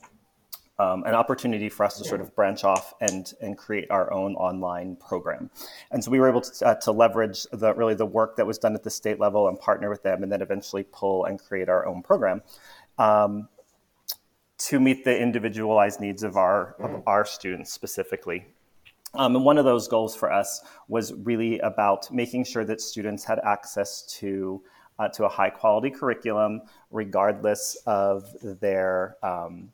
um, 0.80 1.04
an 1.04 1.14
opportunity 1.14 1.68
for 1.68 1.84
us 1.84 1.98
to 1.98 2.04
sort 2.04 2.22
of 2.22 2.34
branch 2.34 2.64
off 2.64 2.94
and 3.00 3.34
and 3.42 3.58
create 3.58 3.90
our 3.90 4.10
own 4.12 4.34
online 4.36 4.96
program. 4.96 5.50
And 5.90 6.02
so 6.02 6.10
we 6.10 6.18
were 6.18 6.28
able 6.28 6.40
to, 6.40 6.66
uh, 6.66 6.74
to 6.76 6.92
leverage 6.92 7.46
the 7.52 7.74
really 7.74 7.94
the 7.94 8.06
work 8.06 8.36
that 8.36 8.46
was 8.46 8.58
done 8.58 8.74
at 8.74 8.82
the 8.82 8.90
state 8.90 9.20
level 9.20 9.48
and 9.48 9.60
partner 9.60 9.90
with 9.90 10.02
them, 10.02 10.22
and 10.22 10.32
then 10.32 10.40
eventually 10.40 10.84
pull 10.90 11.26
and 11.26 11.38
create 11.38 11.68
our 11.68 11.86
own 11.86 12.02
program. 12.02 12.42
Um, 12.98 13.48
to 14.68 14.78
meet 14.78 15.04
the 15.04 15.18
individualized 15.18 16.00
needs 16.00 16.22
of 16.22 16.36
our 16.36 16.76
of 16.78 17.02
our 17.06 17.24
students 17.26 17.70
specifically, 17.72 18.46
um, 19.14 19.36
and 19.36 19.44
one 19.44 19.58
of 19.58 19.66
those 19.66 19.86
goals 19.86 20.16
for 20.16 20.32
us 20.32 20.62
was 20.88 21.12
really 21.12 21.58
about 21.58 22.10
making 22.10 22.44
sure 22.44 22.64
that 22.64 22.80
students 22.80 23.22
had 23.24 23.38
access 23.44 24.02
to 24.18 24.62
uh, 24.98 25.08
to 25.08 25.24
a 25.24 25.28
high 25.28 25.50
quality 25.50 25.90
curriculum, 25.90 26.62
regardless 26.90 27.76
of 27.86 28.24
their 28.60 29.16
um, 29.22 29.70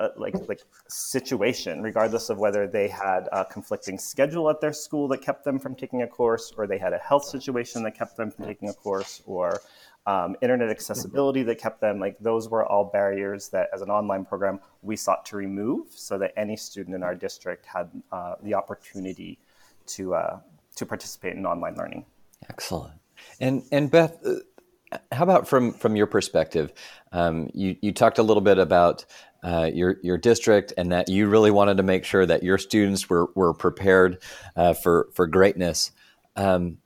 uh, 0.00 0.08
like 0.16 0.34
like 0.48 0.60
situation, 0.88 1.82
regardless 1.82 2.30
of 2.30 2.38
whether 2.38 2.66
they 2.66 2.88
had 2.88 3.28
a 3.32 3.44
conflicting 3.44 3.98
schedule 3.98 4.48
at 4.50 4.60
their 4.60 4.72
school 4.72 5.08
that 5.08 5.22
kept 5.22 5.44
them 5.44 5.58
from 5.58 5.74
taking 5.74 6.02
a 6.02 6.06
course, 6.06 6.52
or 6.56 6.66
they 6.66 6.78
had 6.78 6.92
a 6.92 6.98
health 6.98 7.24
situation 7.24 7.82
that 7.82 7.96
kept 7.96 8.16
them 8.16 8.30
from 8.30 8.44
taking 8.44 8.68
a 8.68 8.72
course, 8.72 9.22
or 9.26 9.60
um, 10.06 10.36
internet 10.40 10.70
accessibility 10.70 11.42
that 11.42 11.58
kept 11.58 11.80
them. 11.80 11.98
Like 11.98 12.16
those 12.20 12.48
were 12.48 12.64
all 12.64 12.84
barriers 12.84 13.48
that, 13.50 13.68
as 13.74 13.82
an 13.82 13.90
online 13.90 14.24
program, 14.24 14.60
we 14.82 14.96
sought 14.96 15.26
to 15.26 15.36
remove, 15.36 15.88
so 15.90 16.16
that 16.18 16.32
any 16.36 16.56
student 16.56 16.94
in 16.94 17.02
our 17.02 17.14
district 17.14 17.66
had 17.66 17.90
uh, 18.12 18.34
the 18.42 18.54
opportunity 18.54 19.38
to 19.86 20.14
uh, 20.14 20.38
to 20.76 20.86
participate 20.86 21.36
in 21.36 21.44
online 21.44 21.74
learning. 21.74 22.06
Excellent. 22.48 22.94
And 23.40 23.64
and 23.72 23.90
Beth, 23.90 24.16
uh, 24.24 24.98
how 25.12 25.24
about 25.24 25.48
from 25.48 25.72
from 25.72 25.96
your 25.96 26.06
perspective? 26.06 26.72
Um, 27.12 27.50
you 27.52 27.76
you 27.80 27.92
talked 27.92 28.18
a 28.18 28.22
little 28.22 28.40
bit 28.40 28.58
about 28.58 29.04
uh, 29.44 29.70
your 29.72 29.96
your 30.02 30.18
district, 30.18 30.72
and 30.76 30.92
that 30.92 31.08
you 31.08 31.28
really 31.28 31.50
wanted 31.50 31.76
to 31.76 31.82
make 31.82 32.04
sure 32.04 32.26
that 32.26 32.42
your 32.42 32.58
students 32.58 33.08
were 33.08 33.30
were 33.34 33.54
prepared 33.54 34.22
uh, 34.56 34.74
for 34.74 35.08
for 35.12 35.26
greatness. 35.26 35.92
Um, 36.36 36.78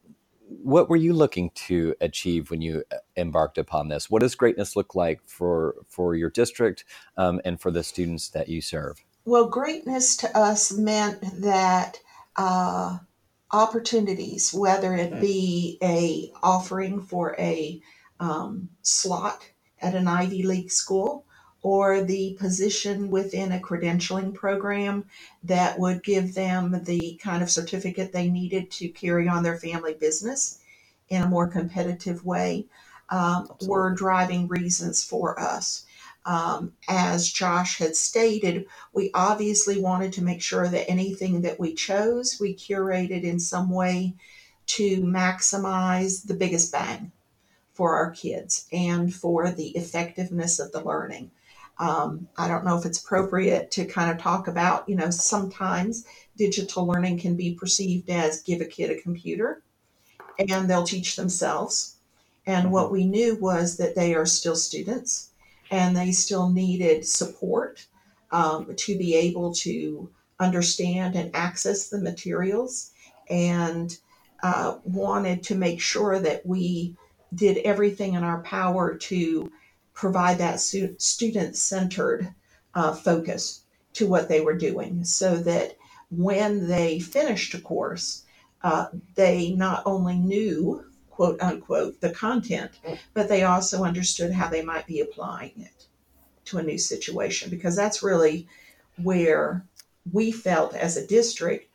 what 0.63 0.91
were 0.91 0.97
you 0.97 1.15
looking 1.15 1.51
to 1.51 1.95
achieve 2.01 2.51
when 2.51 2.61
you 2.61 2.85
uh, 2.93 2.97
embarked 3.17 3.59
upon 3.59 3.89
this? 3.89 4.11
What 4.11 4.21
does 4.21 4.35
greatness 4.35 4.77
look 4.77 4.95
like 4.95 5.21
for 5.27 5.77
for 5.89 6.15
your 6.15 6.31
district 6.31 6.85
um, 7.17 7.41
and 7.45 7.61
for 7.61 7.71
the 7.71 7.83
students 7.83 8.29
that 8.31 8.49
you 8.49 8.61
serve? 8.61 9.03
Well, 9.25 9.49
greatness 9.49 10.17
to 10.19 10.37
us 10.37 10.73
meant 10.73 11.21
that 11.43 11.99
uh, 12.37 12.99
opportunities, 13.53 14.53
whether 14.53 14.95
it 14.95 15.21
be 15.21 15.79
a 15.83 16.33
offering 16.43 17.01
for 17.01 17.37
a 17.39 17.81
um, 18.21 18.69
slot 18.83 19.49
at 19.81 19.95
an 19.95 20.09
Ivy 20.09 20.43
League 20.43 20.71
school 20.71 21.27
or 21.63 22.03
the 22.03 22.37
position 22.41 23.09
within 23.09 23.53
a 23.53 23.61
credentialing 23.61 24.35
program 24.35 25.05
that 25.45 25.79
would 25.79 26.03
give 26.03 26.35
them 26.35 26.83
the 26.85 27.19
kind 27.23 27.43
of 27.43 27.51
certificate 27.51 28.13
they 28.13 28.29
needed 28.29 28.71
to 28.71 28.89
carry 28.89 29.29
on 29.29 29.43
their 29.43 29.57
family 29.57 29.95
business 29.95 30.59
in 31.09 31.23
a 31.23 31.29
more 31.29 31.47
competitive 31.47 32.25
way, 32.25 32.67
um, 33.11 33.49
were 33.67 33.95
driving 33.95 34.49
reasons 34.49 35.05
for 35.05 35.39
us. 35.39 35.85
Um, 36.25 36.73
as 36.89 37.31
Josh 37.31 37.79
had 37.79 37.97
stated, 37.97 38.67
we 38.93 39.11
obviously 39.13 39.81
wanted 39.81 40.13
to 40.15 40.23
make 40.23 40.41
sure 40.41 40.69
that 40.69 40.91
anything 40.91 41.43
that 41.43 41.59
we 41.59 41.75
chose, 41.75 42.39
we 42.41 42.55
curated 42.55 43.23
in 43.23 43.41
some 43.41 43.71
way 43.71 44.15
to 44.67 45.03
maximize 45.03 46.27
the 46.27 46.35
biggest 46.35 46.73
bang 46.73 47.13
for 47.75 47.97
our 47.97 48.11
kids 48.11 48.67
and 48.73 49.15
for 49.15 49.51
the 49.51 49.71
effectiveness 49.71 50.59
of 50.59 50.73
the 50.73 50.85
learning. 50.85 51.31
Um, 51.79 52.29
I 52.37 52.49
don't 52.49 52.65
know 52.65 52.79
if 52.79 52.85
it's 52.85 53.03
appropriate 53.03 53.71
to 53.73 53.85
kind 53.85 54.11
of 54.11 54.19
talk 54.19 54.47
about, 54.47 54.89
you 54.89 54.95
know, 54.95 55.11
sometimes 55.11 56.05
digital 56.37 56.87
learning 56.87 57.19
can 57.19 57.37
be 57.37 57.55
perceived 57.55 58.09
as 58.11 58.43
give 58.43 58.61
a 58.61 58.67
kid 58.67 58.91
a 58.91 59.01
computer 59.01 59.63
and 60.39 60.69
they'll 60.69 60.85
teach 60.85 61.17
themselves. 61.17 61.97
And 62.47 62.73
what 62.73 62.91
we 62.91 63.05
knew 63.05 63.37
was 63.37 63.77
that 63.77 63.95
they 63.95 64.15
are 64.15 64.27
still 64.27 64.57
students 64.57 65.31
and 65.71 65.97
they 65.97 66.13
still 66.13 66.51
needed 66.51 67.07
support 67.07 67.87
um, 68.31 68.75
to 68.77 68.99
be 68.99 69.15
able 69.15 69.55
to 69.55 70.11
understand 70.41 71.15
and 71.15 71.35
access 71.35 71.89
the 71.89 72.01
materials 72.01 72.93
and 73.31 73.97
uh, 74.43 74.77
wanted 74.85 75.43
to 75.45 75.55
make 75.55 75.81
sure 75.81 76.19
that 76.19 76.45
we 76.45 76.97
did 77.35 77.59
everything 77.59 78.15
in 78.15 78.25
our 78.25 78.43
power 78.43 78.97
to 78.97 79.51
provide 79.95 80.39
that 80.39 80.61
student 80.61 81.57
centered 81.57 82.35
uh, 82.75 82.95
focus 82.95 83.65
to 83.95 84.07
what 84.07 84.29
they 84.29 84.41
were 84.41 84.57
doing 84.57 85.05
so 85.05 85.37
that 85.37 85.77
when 86.11 86.69
they 86.69 86.99
finished 86.99 87.55
a 87.55 87.61
course, 87.61 88.25
uh, 88.63 88.87
they 89.15 89.53
not 89.53 89.83
only 89.87 90.17
knew, 90.17 90.85
quote 91.11 91.41
unquote, 91.43 92.01
the 92.01 92.11
content, 92.11 92.71
but 93.15 93.29
they 93.29 93.43
also 93.43 93.85
understood 93.85 94.33
how 94.33 94.49
they 94.49 94.63
might 94.63 94.87
be 94.87 95.01
applying 95.01 95.53
it 95.57 95.87
to 96.45 96.59
a 96.59 96.63
new 96.63 96.79
situation 96.79 97.51
because 97.51 97.77
that's 97.77 98.03
really 98.03 98.47
where 99.03 99.65
we 100.13 100.33
felt 100.33 100.75
as 100.75 100.97
a 100.97 101.07
district 101.07 101.69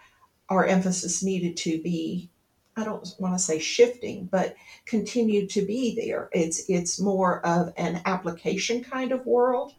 our 0.49 0.65
emphasis 0.65 1.23
needed 1.23 1.57
to 1.57 1.81
be 1.81 2.29
I 2.77 2.83
don't 2.83 3.11
want 3.17 3.33
to 3.33 3.39
say 3.39 3.57
shifting, 3.57 4.29
but 4.31 4.55
continue 4.85 5.47
to 5.47 5.65
be 5.65 5.95
there. 5.95 6.29
It's 6.31 6.69
it's 6.69 6.99
more 6.99 7.43
of 7.45 7.73
an 7.75 8.01
application 8.05 8.83
kind 8.83 9.11
of 9.11 9.25
world, 9.25 9.73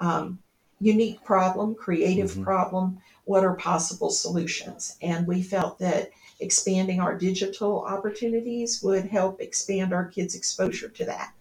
um, 0.00 0.38
unique 0.80 1.22
problem, 1.24 1.74
creative 1.74 2.30
mm-hmm. 2.30 2.44
problem. 2.44 3.00
What 3.24 3.44
are 3.44 3.54
possible 3.54 4.10
solutions? 4.10 4.96
And 5.02 5.26
we 5.26 5.42
felt 5.42 5.78
that 5.80 6.10
expanding 6.40 7.00
our 7.00 7.18
digital 7.18 7.84
opportunities 7.84 8.82
would 8.82 9.04
help 9.04 9.42
expand 9.42 9.92
our 9.92 10.06
kids' 10.06 10.34
exposure 10.34 10.88
to 10.88 11.04
that. 11.04 11.34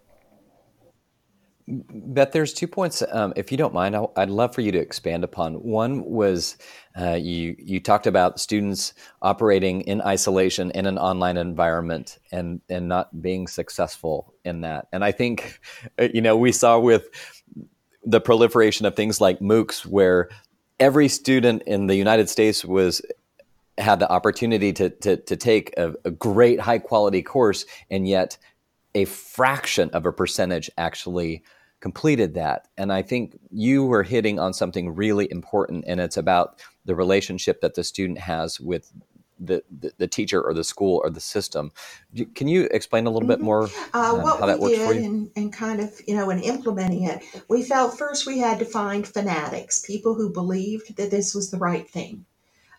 Beth, 1.69 2.31
there's 2.31 2.53
two 2.53 2.67
points. 2.67 3.03
Um, 3.11 3.33
if 3.35 3.51
you 3.51 3.57
don't 3.57 3.73
mind, 3.73 3.93
i 3.93 3.99
would 3.99 4.29
love 4.29 4.55
for 4.55 4.61
you 4.61 4.71
to 4.71 4.79
expand 4.79 5.25
upon. 5.25 5.55
One 5.55 6.05
was 6.05 6.57
uh, 6.99 7.15
you 7.15 7.57
you 7.59 7.81
talked 7.81 8.07
about 8.07 8.39
students 8.39 8.93
operating 9.21 9.81
in 9.81 10.01
isolation 10.01 10.71
in 10.71 10.85
an 10.85 10.97
online 10.97 11.35
environment 11.35 12.19
and 12.31 12.61
and 12.69 12.87
not 12.87 13.21
being 13.21 13.47
successful 13.47 14.33
in 14.45 14.61
that. 14.61 14.87
And 14.93 15.03
I 15.03 15.11
think 15.11 15.59
uh, 15.99 16.07
you 16.13 16.21
know 16.21 16.37
we 16.37 16.53
saw 16.53 16.79
with 16.79 17.09
the 18.05 18.21
proliferation 18.21 18.85
of 18.85 18.95
things 18.95 19.19
like 19.19 19.39
MOOCs, 19.39 19.85
where 19.85 20.29
every 20.79 21.09
student 21.09 21.63
in 21.63 21.87
the 21.87 21.95
United 21.95 22.29
States 22.29 22.63
was 22.63 23.01
had 23.77 23.99
the 23.99 24.09
opportunity 24.09 24.71
to 24.71 24.89
to, 24.89 25.17
to 25.17 25.35
take 25.35 25.77
a, 25.77 25.93
a 26.05 26.11
great 26.11 26.61
high 26.61 26.79
quality 26.79 27.21
course, 27.21 27.65
and 27.91 28.07
yet 28.07 28.37
a 28.95 29.03
fraction 29.03 29.89
of 29.89 30.05
a 30.05 30.13
percentage 30.13 30.71
actually 30.77 31.43
completed 31.79 32.33
that. 32.33 32.67
And 32.77 32.91
I 32.91 33.01
think 33.01 33.39
you 33.51 33.85
were 33.85 34.03
hitting 34.03 34.39
on 34.39 34.53
something 34.53 34.95
really 34.95 35.29
important, 35.31 35.85
and 35.87 35.99
it's 35.99 36.17
about 36.17 36.59
the 36.85 36.95
relationship 36.95 37.61
that 37.61 37.75
the 37.75 37.83
student 37.83 38.19
has 38.19 38.59
with 38.59 38.91
the, 39.39 39.63
the, 39.79 39.91
the, 39.99 40.07
teacher 40.07 40.41
or 40.41 40.53
the 40.53 40.63
school 40.63 40.99
or 41.03 41.11
the 41.11 41.19
system. 41.19 41.71
Can 42.33 42.47
you 42.47 42.67
explain 42.71 43.05
a 43.05 43.11
little 43.11 43.29
mm-hmm. 43.29 43.39
bit 43.39 43.41
more 43.41 43.69
uh, 43.93 44.15
um, 44.15 44.21
what 44.23 44.39
how 44.39 44.47
that 44.47 44.59
we 44.59 44.69
works 44.69 44.77
did 44.79 44.87
for 44.87 44.93
you? 44.93 45.05
And, 45.05 45.31
and 45.35 45.53
kind 45.53 45.79
of, 45.79 46.01
you 46.07 46.15
know, 46.15 46.29
in 46.31 46.39
implementing 46.39 47.03
it, 47.03 47.23
we 47.47 47.63
felt 47.63 47.97
first 47.97 48.25
we 48.25 48.39
had 48.39 48.57
to 48.59 48.65
find 48.65 49.07
fanatics, 49.07 49.85
people 49.85 50.15
who 50.15 50.33
believed 50.33 50.95
that 50.97 51.11
this 51.11 51.35
was 51.35 51.51
the 51.51 51.57
right 51.57 51.87
thing 51.87 52.25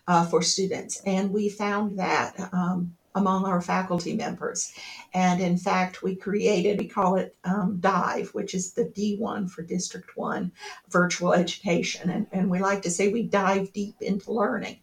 uh, 0.07 0.25
for 0.25 0.41
students. 0.41 1.01
And 1.05 1.31
we 1.31 1.47
found 1.47 1.97
that 1.99 2.35
um, 2.51 2.97
among 3.19 3.45
our 3.45 3.61
faculty 3.61 4.15
members. 4.15 4.71
And 5.13 5.41
in 5.41 5.57
fact, 5.57 6.01
we 6.01 6.15
created, 6.15 6.79
we 6.79 6.87
call 6.87 7.17
it 7.17 7.35
um, 7.43 7.77
DIVE, 7.79 8.29
which 8.33 8.55
is 8.55 8.71
the 8.71 8.85
D1 8.85 9.49
for 9.51 9.61
District 9.61 10.15
1 10.15 10.51
virtual 10.89 11.33
education. 11.33 12.09
And, 12.09 12.27
and 12.31 12.49
we 12.49 12.59
like 12.59 12.81
to 12.83 12.91
say 12.91 13.09
we 13.09 13.23
dive 13.23 13.73
deep 13.73 13.95
into 14.01 14.31
learning. 14.31 14.77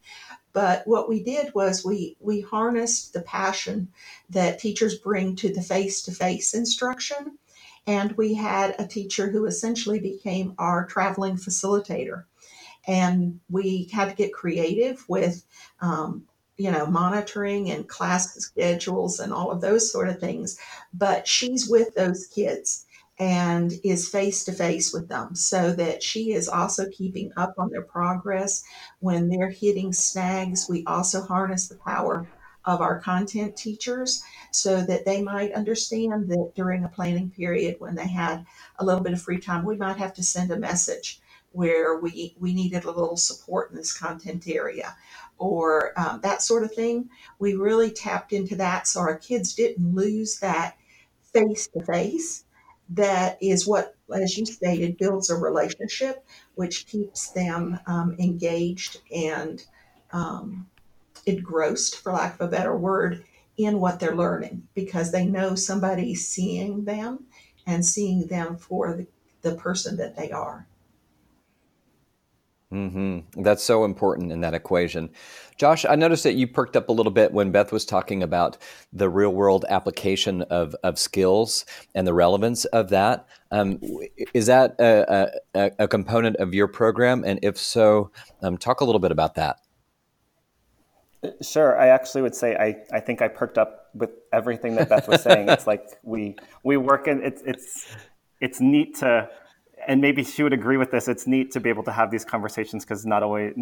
But 0.53 0.87
what 0.87 1.09
we 1.09 1.23
did 1.23 1.55
was 1.55 1.85
we, 1.85 2.17
we 2.21 2.41
harnessed 2.41 3.13
the 3.13 3.23
passion 3.23 3.89
that 4.31 4.59
teachers 4.59 4.99
bring 4.99 5.37
to 5.37 5.53
the 5.53 5.63
face 5.63 6.03
to 6.03 6.13
face 6.13 6.55
instruction. 6.55 7.39
And 7.87 8.13
we 8.13 8.35
had 8.35 8.75
a 8.79 8.87
teacher 8.87 9.31
who 9.31 9.47
essentially 9.47 10.01
became 10.01 10.55
our 10.59 10.87
traveling 10.87 11.37
facilitator. 11.37 12.25
And 12.87 13.41
we 13.49 13.91
had 13.93 14.11
to 14.11 14.15
get 14.15 14.33
creative 14.33 15.05
with 15.09 15.45
um, 15.81 16.27
you 16.57 16.71
know, 16.71 16.87
monitoring 16.87 17.71
and 17.71 17.89
class 17.89 18.35
schedules 18.35 19.21
and 19.21 19.33
all 19.33 19.51
of 19.51 19.61
those 19.61 19.91
sort 19.91 20.09
of 20.09 20.19
things. 20.19 20.59
But 20.93 21.29
she's 21.29 21.69
with 21.69 21.95
those 21.95 22.27
kids 22.27 22.87
and 23.19 23.73
is 23.83 24.09
face 24.09 24.45
to 24.45 24.53
face 24.53 24.93
with 24.93 25.09
them 25.09 25.35
so 25.35 25.73
that 25.73 26.03
she 26.03 26.33
is 26.33 26.49
also 26.49 26.89
keeping 26.91 27.33
up 27.37 27.55
on 27.59 27.71
their 27.71 27.83
progress. 27.83 28.63
When 29.01 29.29
they're 29.29 29.51
hitting 29.51 29.93
snags, 29.93 30.67
we 30.69 30.85
also 30.87 31.23
harness 31.23 31.69
the 31.69 31.77
power 31.77 32.27
of 32.65 32.81
our 32.81 32.99
content 32.99 33.57
teachers 33.57 34.23
so 34.51 34.83
that 34.83 35.05
they 35.05 35.23
might 35.23 35.53
understand 35.53 36.29
that 36.29 36.53
during 36.55 36.85
a 36.85 36.89
planning 36.89 37.31
period 37.31 37.77
when 37.79 37.95
they 37.95 38.09
had 38.09 38.45
a 38.79 38.85
little 38.85 39.03
bit 39.03 39.13
of 39.13 39.23
free 39.23 39.39
time, 39.39 39.65
we 39.65 39.77
might 39.77 39.97
have 39.97 40.13
to 40.15 40.23
send 40.23 40.51
a 40.51 40.59
message 40.59 41.21
where 41.53 41.97
we, 41.97 42.35
we 42.39 42.53
needed 42.53 42.85
a 42.85 42.91
little 42.91 43.17
support 43.17 43.71
in 43.71 43.77
this 43.77 43.97
content 43.97 44.47
area 44.47 44.95
or 45.39 45.99
um, 45.99 46.21
that 46.23 46.43
sort 46.43 46.65
of 46.65 46.75
thing. 46.75 47.09
We 47.39 47.55
really 47.55 47.91
tapped 47.91 48.33
into 48.33 48.57
that 48.57 48.87
so 48.87 49.01
our 49.01 49.17
kids 49.17 49.55
didn't 49.55 49.95
lose 49.95 50.39
that 50.41 50.77
face 51.33 51.69
to 51.69 51.85
face. 51.85 52.45
That 52.91 53.37
is 53.43 53.67
what, 53.67 53.97
as 54.15 54.39
you 54.39 54.47
stated, 54.47 54.97
builds 54.97 55.29
a 55.29 55.35
relationship, 55.35 56.25
which 56.55 56.87
keeps 56.87 57.31
them 57.31 57.81
um, 57.87 58.17
engaged 58.19 59.01
and 59.13 59.65
um, 60.13 60.69
engrossed, 61.27 61.97
for 61.97 62.13
lack 62.13 62.35
of 62.35 62.41
a 62.43 62.51
better 62.51 62.77
word, 62.77 63.25
in 63.57 63.81
what 63.81 63.99
they're 63.99 64.15
learning 64.15 64.69
because 64.75 65.13
they 65.13 65.27
know 65.27 65.55
somebody's 65.55 66.29
seeing 66.29 66.85
them 66.85 67.25
and 67.67 67.85
seeing 67.85 68.27
them 68.27 68.57
for 68.57 68.95
the, 68.95 69.07
the 69.43 69.57
person 69.57 69.97
that 69.97 70.17
they 70.17 70.31
are. 70.31 70.67
Mm-hmm. 72.73 73.43
That's 73.43 73.63
so 73.63 73.85
important 73.85 74.33
in 74.33 74.41
that 74.41 74.53
equation. 74.53 75.11
Josh, 75.57 75.85
I 75.85 75.95
noticed 75.95 76.25
that 76.25 76.35
you 76.35 76.49
perked 76.49 76.77
up 76.77 76.89
a 76.89 76.93
little 76.93 77.13
bit 77.13 77.33
when 77.33 77.53
Beth 77.53 77.71
was 77.71 77.85
talking 77.85 78.23
about 78.23 78.59
the 78.93 79.09
real 79.09 79.31
world 79.31 79.65
application 79.69 80.43
of, 80.43 80.75
of 80.83 80.99
skills 80.99 81.65
and 81.95 82.07
the 82.07 82.13
relevance 82.13 82.65
of 82.67 82.89
that. 82.91 83.27
Um, 83.53 83.79
is 84.35 84.47
that 84.47 84.75
a, 84.81 85.31
a, 85.55 85.71
a, 85.79 85.89
component 85.89 86.37
of 86.37 86.55
your 86.55 86.67
program? 86.67 87.23
And 87.25 87.39
if 87.43 87.57
so, 87.57 88.11
um, 88.43 88.59
talk 88.59 88.81
a 88.81 88.85
little 88.85 88.99
bit 88.99 89.13
about 89.13 89.37
that. 89.37 89.61
Sure. 91.41 91.79
I 91.79 91.89
actually 91.89 92.23
would 92.23 92.35
say 92.35 92.57
I, 92.57 92.77
I 92.95 93.01
think 93.01 93.23
I 93.23 93.29
perked 93.29 93.59
up 93.59 93.91
with 93.95 94.11
everything 94.33 94.75
that 94.75 94.89
Beth 94.89 95.09
was 95.09 95.23
saying. 95.23 95.49
it's 95.49 95.67
like 95.67 95.85
we 96.03 96.37
we 96.63 96.77
work 96.77 97.09
in 97.09 97.23
it's 97.23 97.43
it's 97.47 97.97
it's 98.41 98.61
neat 98.61 98.97
to 98.97 99.29
and 99.87 100.01
maybe 100.01 100.25
she 100.25 100.43
would 100.43 100.53
agree 100.53 100.77
with 100.77 100.91
this. 100.91 101.09
It's 101.09 101.27
neat 101.27 101.51
to 101.53 101.61
be 101.61 101.69
able 101.69 101.85
to 101.85 101.93
have 101.93 102.11
these 102.11 102.25
conversations 102.25 102.85
because 102.85 103.07
not 103.07 103.23
always, 103.23 103.55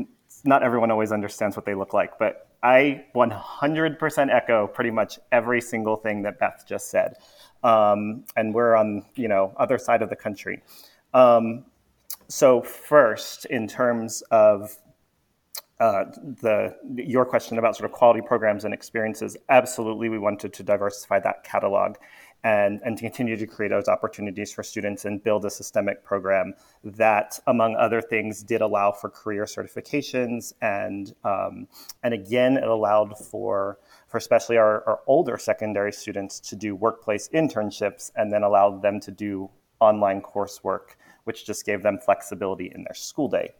not 0.45 0.62
everyone 0.62 0.90
always 0.90 1.12
understands 1.12 1.57
what 1.57 1.66
they 1.66 1.75
look 1.75 1.93
like. 1.93 2.19
But 2.19 2.49
I 2.62 3.04
100% 3.14 4.35
echo 4.35 4.66
pretty 4.66 4.90
much 4.90 5.19
every 5.31 5.61
single 5.61 5.97
thing 5.97 6.23
that 6.23 6.38
Beth 6.38 6.64
just 6.66 6.90
said. 6.90 7.16
Um, 7.62 8.25
and 8.37 8.54
we're 8.54 8.75
on 8.75 9.04
you 9.14 9.28
know 9.28 9.52
other 9.57 9.78
side 9.78 10.02
of 10.02 10.11
the 10.11 10.16
country. 10.16 10.62
Um, 11.12 11.64
so 12.28 12.62
first, 12.62 13.45
in 13.47 13.69
terms 13.69 14.23
of 14.31 14.76
uh, 15.81 16.04
the 16.43 16.75
your 16.95 17.25
question 17.25 17.59
about 17.59 17.76
sort 17.76 17.90
of 17.90 17.93
quality 17.93 18.21
programs 18.21 18.64
and 18.64 18.73
experiences, 18.73 19.37
absolutely, 19.49 20.09
we 20.09 20.19
wanted 20.19 20.52
to 20.54 20.62
diversify 20.62 21.21
that 21.21 21.45
catalog 21.45 21.97
and, 22.45 22.81
and 22.85 22.99
to 22.99 23.03
continue 23.03 23.37
to 23.39 23.47
create 23.47 23.71
those 23.71 23.89
opportunities 23.89 24.53
for 24.53 24.63
students 24.63 25.07
and 25.07 25.25
build 25.25 25.47
a 25.47 25.51
systemic 25.51 26.05
program 26.05 26.53
that, 26.85 27.41
among 27.47 27.75
other 27.75 28.03
things, 28.03 28.43
did 28.43 28.61
allow 28.61 28.93
for 28.93 29.09
career 29.09 29.45
certifications 29.45 30.53
and 30.61 31.15
um, 31.25 31.67
and 32.03 32.13
again, 32.13 32.59
it 32.59 32.69
allowed 32.69 33.19
for 33.19 33.79
for 34.07 34.19
especially 34.19 34.59
our, 34.59 34.87
our 34.87 35.01
older 35.07 35.39
secondary 35.39 35.91
students 35.91 36.39
to 36.39 36.55
do 36.55 36.77
workplace 36.77 37.29
internships 37.31 38.11
and 38.15 38.31
then 38.31 38.43
allowed 38.43 38.83
them 38.83 39.01
to 39.01 39.11
do 39.11 39.51
online 39.81 40.21
coursework, 40.21 40.97
which 41.25 41.47
just 41.47 41.65
gave 41.65 41.83
them 41.83 41.99
flexibility 41.99 42.71
in 42.75 42.85
their 42.85 42.95
school 42.95 43.29
day 43.29 43.51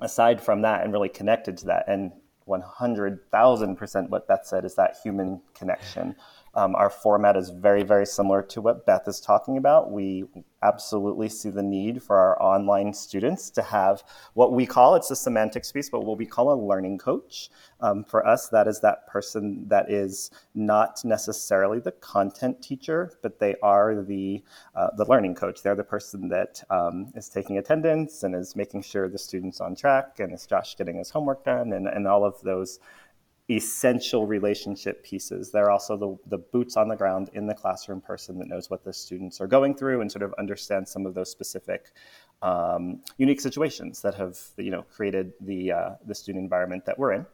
aside 0.00 0.40
from 0.40 0.62
that 0.62 0.84
and 0.84 0.92
really 0.92 1.08
connected 1.08 1.56
to 1.56 1.66
that 1.66 1.84
and 1.88 2.12
100,000% 2.48 4.08
what 4.08 4.26
Beth 4.26 4.46
said 4.46 4.64
is 4.64 4.74
that 4.74 4.96
human 5.02 5.40
connection. 5.54 6.16
Um, 6.58 6.74
our 6.74 6.90
format 6.90 7.36
is 7.36 7.50
very, 7.50 7.84
very 7.84 8.04
similar 8.04 8.42
to 8.42 8.60
what 8.60 8.84
Beth 8.84 9.06
is 9.06 9.20
talking 9.20 9.58
about. 9.58 9.92
We 9.92 10.24
absolutely 10.64 11.28
see 11.28 11.50
the 11.50 11.62
need 11.62 12.02
for 12.02 12.16
our 12.16 12.42
online 12.42 12.92
students 12.92 13.48
to 13.50 13.62
have 13.62 14.02
what 14.34 14.52
we 14.52 14.66
call 14.66 14.96
it's 14.96 15.08
a 15.12 15.14
semantics 15.14 15.70
piece, 15.70 15.88
but 15.88 16.04
what 16.04 16.18
we 16.18 16.26
call 16.26 16.52
a 16.52 16.58
learning 16.60 16.98
coach. 16.98 17.50
Um, 17.80 18.02
for 18.02 18.26
us, 18.26 18.48
that 18.48 18.66
is 18.66 18.80
that 18.80 19.06
person 19.06 19.68
that 19.68 19.88
is 19.88 20.32
not 20.56 21.04
necessarily 21.04 21.78
the 21.78 21.92
content 21.92 22.60
teacher, 22.60 23.12
but 23.22 23.38
they 23.38 23.54
are 23.62 24.02
the 24.02 24.42
uh, 24.74 24.88
the 24.96 25.04
learning 25.04 25.36
coach. 25.36 25.62
They're 25.62 25.76
the 25.76 25.84
person 25.84 26.28
that 26.30 26.60
um, 26.70 27.12
is 27.14 27.28
taking 27.28 27.58
attendance 27.58 28.24
and 28.24 28.34
is 28.34 28.56
making 28.56 28.82
sure 28.82 29.08
the 29.08 29.16
student's 29.16 29.60
on 29.60 29.76
track, 29.76 30.18
and 30.18 30.34
is 30.34 30.44
Josh 30.44 30.74
getting 30.74 30.98
his 30.98 31.10
homework 31.10 31.44
done, 31.44 31.72
and, 31.72 31.86
and 31.86 32.08
all 32.08 32.24
of 32.24 32.40
those 32.40 32.80
essential 33.50 34.26
relationship 34.26 35.02
pieces. 35.02 35.50
They're 35.50 35.70
also 35.70 35.96
the, 35.96 36.18
the 36.28 36.38
boots 36.38 36.76
on 36.76 36.88
the 36.88 36.96
ground 36.96 37.30
in 37.32 37.46
the 37.46 37.54
classroom 37.54 38.00
person 38.00 38.38
that 38.38 38.48
knows 38.48 38.68
what 38.68 38.84
the 38.84 38.92
students 38.92 39.40
are 39.40 39.46
going 39.46 39.74
through 39.74 40.02
and 40.02 40.12
sort 40.12 40.22
of 40.22 40.34
understands 40.38 40.90
some 40.90 41.06
of 41.06 41.14
those 41.14 41.30
specific 41.30 41.92
um, 42.42 43.00
unique 43.16 43.40
situations 43.40 44.00
that 44.02 44.14
have 44.14 44.38
you 44.56 44.70
know 44.70 44.82
created 44.82 45.32
the 45.40 45.72
uh, 45.72 45.90
the 46.06 46.14
student 46.14 46.42
environment 46.42 46.84
that 46.86 46.98
we're 46.98 47.12
in. 47.12 47.26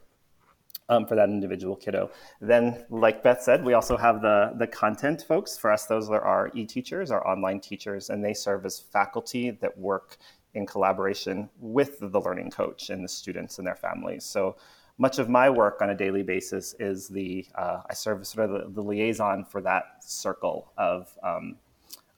Um, 0.91 1.07
for 1.07 1.15
that 1.15 1.31
individual 1.31 1.77
kiddo. 1.77 2.11
Then, 2.43 2.85
like 2.91 3.23
Beth 3.23 3.41
said, 3.41 3.65
we 3.65 3.73
also 3.73 3.97
have 3.97 4.21
the 4.21 4.53
the 4.59 4.67
content 4.67 5.25
folks. 5.27 5.57
For 5.57 5.73
us, 5.73 5.87
those 5.87 6.11
are 6.11 6.21
our 6.21 6.51
e-teachers, 6.53 7.11
our 7.11 7.27
online 7.27 7.61
teachers, 7.61 8.11
and 8.11 8.23
they 8.23 8.35
serve 8.35 8.67
as 8.67 8.81
faculty 8.81 9.51
that 9.51 9.79
work 9.79 10.19
in 10.53 10.67
collaboration 10.67 11.49
with 11.59 12.01
the 12.01 12.21
learning 12.21 12.51
coach 12.51 12.91
and 12.91 13.03
the 13.03 13.09
students 13.09 13.57
and 13.57 13.67
their 13.67 13.77
families. 13.77 14.25
So 14.25 14.57
much 14.99 15.19
of 15.19 15.29
my 15.29 15.51
work 15.51 15.83
on 15.83 15.91
a 15.91 15.95
daily 15.95 16.23
basis 16.23 16.75
is 16.79 17.09
the 17.09 17.47
uh, 17.55 17.81
I 17.89 17.95
serve 17.95 18.21
as 18.21 18.29
sort 18.29 18.51
of 18.51 18.75
the, 18.75 18.81
the, 18.81 18.83
liaison 18.83 19.45
for 19.45 19.61
that 19.63 20.05
circle 20.05 20.71
of 20.79 21.17
um, 21.23 21.57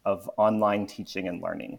of 0.05 0.31
online 0.37 0.87
teaching 0.87 1.27
and 1.29 1.43
learning. 1.43 1.79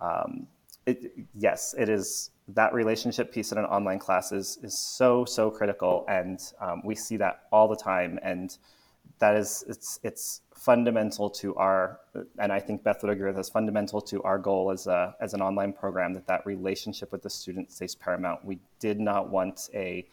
Um, 0.00 0.46
it, 0.86 1.12
yes, 1.34 1.74
it 1.78 1.88
is 1.88 2.30
that 2.48 2.72
relationship 2.72 3.32
piece 3.32 3.52
in 3.52 3.58
an 3.58 3.66
online 3.66 3.98
class 3.98 4.32
is 4.32 4.58
is 4.62 4.78
so 4.78 5.24
so 5.26 5.50
critical, 5.50 6.06
and 6.08 6.40
um, 6.60 6.80
we 6.82 6.94
see 6.94 7.18
that 7.18 7.42
all 7.52 7.68
the 7.68 7.76
time, 7.76 8.18
and 8.22 8.56
that 9.18 9.36
is 9.36 9.64
it's 9.68 10.00
it's 10.02 10.40
fundamental 10.54 11.30
to 11.30 11.54
our 11.56 12.00
and 12.38 12.52
I 12.52 12.58
think 12.58 12.82
Beth 12.82 13.02
would 13.02 13.12
agree 13.12 13.28
with 13.28 13.38
us 13.38 13.48
fundamental 13.50 14.00
to 14.02 14.22
our 14.22 14.38
goal 14.38 14.70
as 14.70 14.86
a 14.86 15.14
as 15.20 15.34
an 15.34 15.42
online 15.42 15.74
program 15.74 16.14
that 16.14 16.26
that 16.26 16.46
relationship 16.46 17.12
with 17.12 17.22
the 17.22 17.30
student 17.30 17.70
stays 17.70 17.94
paramount. 17.94 18.44
We 18.44 18.58
did 18.80 18.98
not 18.98 19.28
want 19.28 19.68
a 19.74 20.06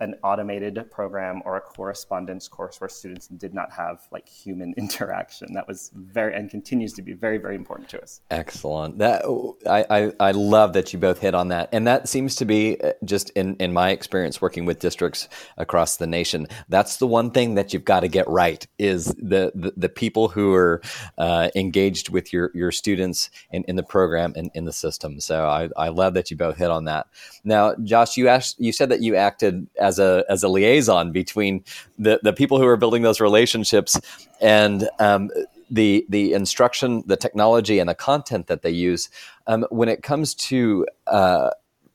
an 0.00 0.14
automated 0.22 0.90
program 0.90 1.42
or 1.44 1.56
a 1.56 1.60
correspondence 1.60 2.48
course 2.48 2.80
where 2.80 2.88
students 2.88 3.28
did 3.28 3.54
not 3.54 3.72
have 3.72 4.00
like 4.10 4.28
human 4.28 4.74
interaction. 4.78 5.52
That 5.54 5.66
was 5.66 5.90
very 5.94 6.34
and 6.34 6.50
continues 6.50 6.92
to 6.94 7.02
be 7.02 7.12
very 7.12 7.38
very 7.38 7.54
important 7.54 7.88
to 7.90 8.02
us. 8.02 8.20
Excellent. 8.30 8.98
That 8.98 9.22
I 9.66 9.84
I, 9.90 10.12
I 10.20 10.30
love 10.32 10.72
that 10.74 10.92
you 10.92 10.98
both 10.98 11.18
hit 11.20 11.34
on 11.34 11.48
that, 11.48 11.68
and 11.72 11.86
that 11.86 12.08
seems 12.08 12.36
to 12.36 12.44
be 12.44 12.80
uh, 12.80 12.92
just 13.04 13.30
in 13.30 13.56
in 13.56 13.72
my 13.72 13.90
experience 13.90 14.40
working 14.40 14.64
with 14.64 14.78
districts 14.78 15.28
across 15.56 15.96
the 15.96 16.06
nation. 16.06 16.46
That's 16.68 16.96
the 16.98 17.06
one 17.06 17.30
thing 17.30 17.54
that 17.54 17.72
you've 17.72 17.84
got 17.84 18.00
to 18.00 18.08
get 18.08 18.28
right 18.28 18.66
is 18.78 19.06
the 19.06 19.52
the, 19.54 19.72
the 19.76 19.88
people 19.88 20.28
who 20.28 20.54
are 20.54 20.80
uh, 21.18 21.50
engaged 21.54 22.08
with 22.08 22.32
your 22.32 22.50
your 22.54 22.72
students 22.72 23.30
in, 23.50 23.64
in 23.64 23.76
the 23.76 23.82
program 23.82 24.32
and 24.36 24.50
in 24.54 24.64
the 24.64 24.72
system. 24.72 25.20
So 25.20 25.46
I 25.46 25.68
I 25.76 25.88
love 25.88 26.14
that 26.14 26.30
you 26.30 26.36
both 26.36 26.56
hit 26.56 26.70
on 26.70 26.84
that. 26.84 27.06
Now, 27.44 27.74
Josh, 27.76 28.16
you 28.16 28.28
asked 28.28 28.60
you 28.60 28.72
said 28.72 28.88
that 28.88 29.02
you 29.02 29.16
acted 29.16 29.63
as 29.78 29.98
a 29.98 30.24
as 30.28 30.42
a 30.42 30.48
liaison 30.48 31.12
between 31.12 31.64
the 31.98 32.20
the 32.22 32.32
people 32.32 32.58
who 32.58 32.66
are 32.66 32.76
building 32.76 33.02
those 33.02 33.20
relationships 33.20 34.00
and 34.40 34.88
um, 34.98 35.30
the 35.70 36.06
the 36.08 36.32
instruction, 36.32 37.02
the 37.06 37.16
technology, 37.16 37.78
and 37.78 37.88
the 37.88 37.94
content 37.94 38.46
that 38.46 38.62
they 38.62 38.70
use. 38.70 39.08
Um, 39.46 39.66
when 39.70 39.88
it 39.88 40.02
comes 40.02 40.34
to 40.34 40.86
uh, 41.06 41.50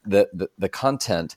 the, 0.06 0.30
the 0.34 0.50
the 0.58 0.70
content, 0.70 1.36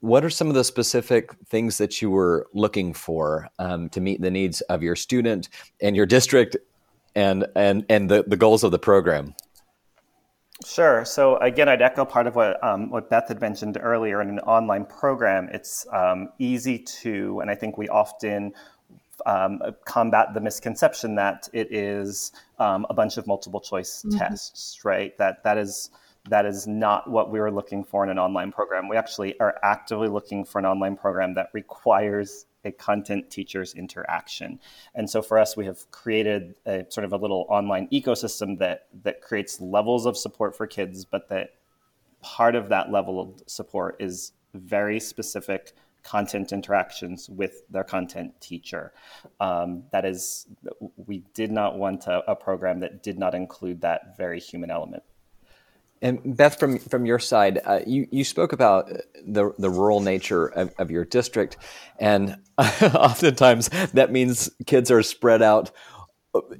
what 0.00 0.24
are 0.24 0.30
some 0.30 0.48
of 0.48 0.54
the 0.54 0.64
specific 0.64 1.32
things 1.46 1.78
that 1.78 2.00
you 2.00 2.10
were 2.10 2.46
looking 2.54 2.94
for 2.94 3.48
um, 3.58 3.88
to 3.90 4.00
meet 4.00 4.20
the 4.20 4.30
needs 4.30 4.60
of 4.62 4.82
your 4.82 4.96
student 4.96 5.48
and 5.80 5.96
your 5.96 6.06
district 6.06 6.56
and 7.14 7.46
and 7.56 7.84
and 7.88 8.10
the, 8.10 8.24
the 8.26 8.36
goals 8.36 8.64
of 8.64 8.70
the 8.70 8.78
program? 8.78 9.34
Sure. 10.66 11.04
So 11.04 11.36
again, 11.36 11.68
I'd 11.68 11.82
echo 11.82 12.04
part 12.04 12.26
of 12.26 12.34
what 12.34 12.62
um, 12.64 12.90
what 12.90 13.08
Beth 13.08 13.28
had 13.28 13.40
mentioned 13.40 13.78
earlier. 13.80 14.20
In 14.20 14.28
an 14.28 14.40
online 14.40 14.84
program, 14.86 15.48
it's 15.52 15.86
um, 15.92 16.30
easy 16.38 16.78
to, 16.78 17.38
and 17.40 17.50
I 17.50 17.54
think 17.54 17.78
we 17.78 17.88
often 17.88 18.52
um, 19.24 19.60
combat 19.84 20.34
the 20.34 20.40
misconception 20.40 21.14
that 21.14 21.48
it 21.52 21.72
is 21.72 22.32
um, 22.58 22.86
a 22.90 22.94
bunch 22.94 23.18
of 23.18 23.26
multiple 23.26 23.60
choice 23.60 24.02
mm-hmm. 24.02 24.18
tests, 24.18 24.84
right? 24.84 25.16
That 25.18 25.44
that 25.44 25.58
is 25.58 25.90
that 26.28 26.44
is 26.44 26.66
not 26.66 27.08
what 27.08 27.30
we 27.30 27.38
were 27.38 27.52
looking 27.52 27.84
for 27.84 28.02
in 28.02 28.10
an 28.10 28.18
online 28.18 28.50
program. 28.50 28.88
We 28.88 28.96
actually 28.96 29.38
are 29.38 29.58
actively 29.62 30.08
looking 30.08 30.44
for 30.44 30.58
an 30.58 30.66
online 30.66 30.96
program 30.96 31.34
that 31.34 31.50
requires 31.52 32.46
a 32.64 32.72
content 32.72 33.30
teacher's 33.30 33.74
interaction. 33.74 34.58
And 34.94 35.08
so 35.08 35.22
for 35.22 35.38
us, 35.38 35.56
we 35.56 35.64
have 35.66 35.90
created 35.90 36.54
a 36.66 36.84
sort 36.88 37.04
of 37.04 37.12
a 37.12 37.16
little 37.16 37.46
online 37.48 37.88
ecosystem 37.92 38.58
that 38.58 38.86
that 39.04 39.22
creates 39.22 39.60
levels 39.60 40.06
of 40.06 40.16
support 40.16 40.56
for 40.56 40.66
kids, 40.66 41.04
but 41.04 41.28
that 41.28 41.54
part 42.20 42.54
of 42.54 42.68
that 42.68 42.90
level 42.90 43.20
of 43.20 43.42
support 43.46 43.96
is 44.00 44.32
very 44.54 44.98
specific 44.98 45.72
content 46.02 46.52
interactions 46.52 47.28
with 47.28 47.62
their 47.70 47.84
content 47.84 48.32
teacher. 48.40 48.92
Um, 49.40 49.84
that 49.92 50.04
is, 50.04 50.46
we 51.06 51.22
did 51.34 51.50
not 51.50 51.76
want 51.76 52.06
a, 52.06 52.30
a 52.30 52.34
program 52.34 52.80
that 52.80 53.02
did 53.02 53.18
not 53.18 53.34
include 53.34 53.80
that 53.82 54.16
very 54.16 54.40
human 54.40 54.70
element. 54.70 55.02
And 56.00 56.36
Beth, 56.36 56.58
from 56.58 56.78
from 56.78 57.06
your 57.06 57.18
side, 57.18 57.60
uh, 57.64 57.80
you 57.86 58.06
you 58.10 58.24
spoke 58.24 58.52
about 58.52 58.88
the 59.26 59.52
the 59.58 59.70
rural 59.70 60.00
nature 60.00 60.46
of, 60.46 60.72
of 60.78 60.90
your 60.90 61.04
district, 61.04 61.56
and 61.98 62.36
oftentimes 62.58 63.68
that 63.94 64.12
means 64.12 64.50
kids 64.66 64.90
are 64.90 65.02
spread 65.02 65.42
out 65.42 65.70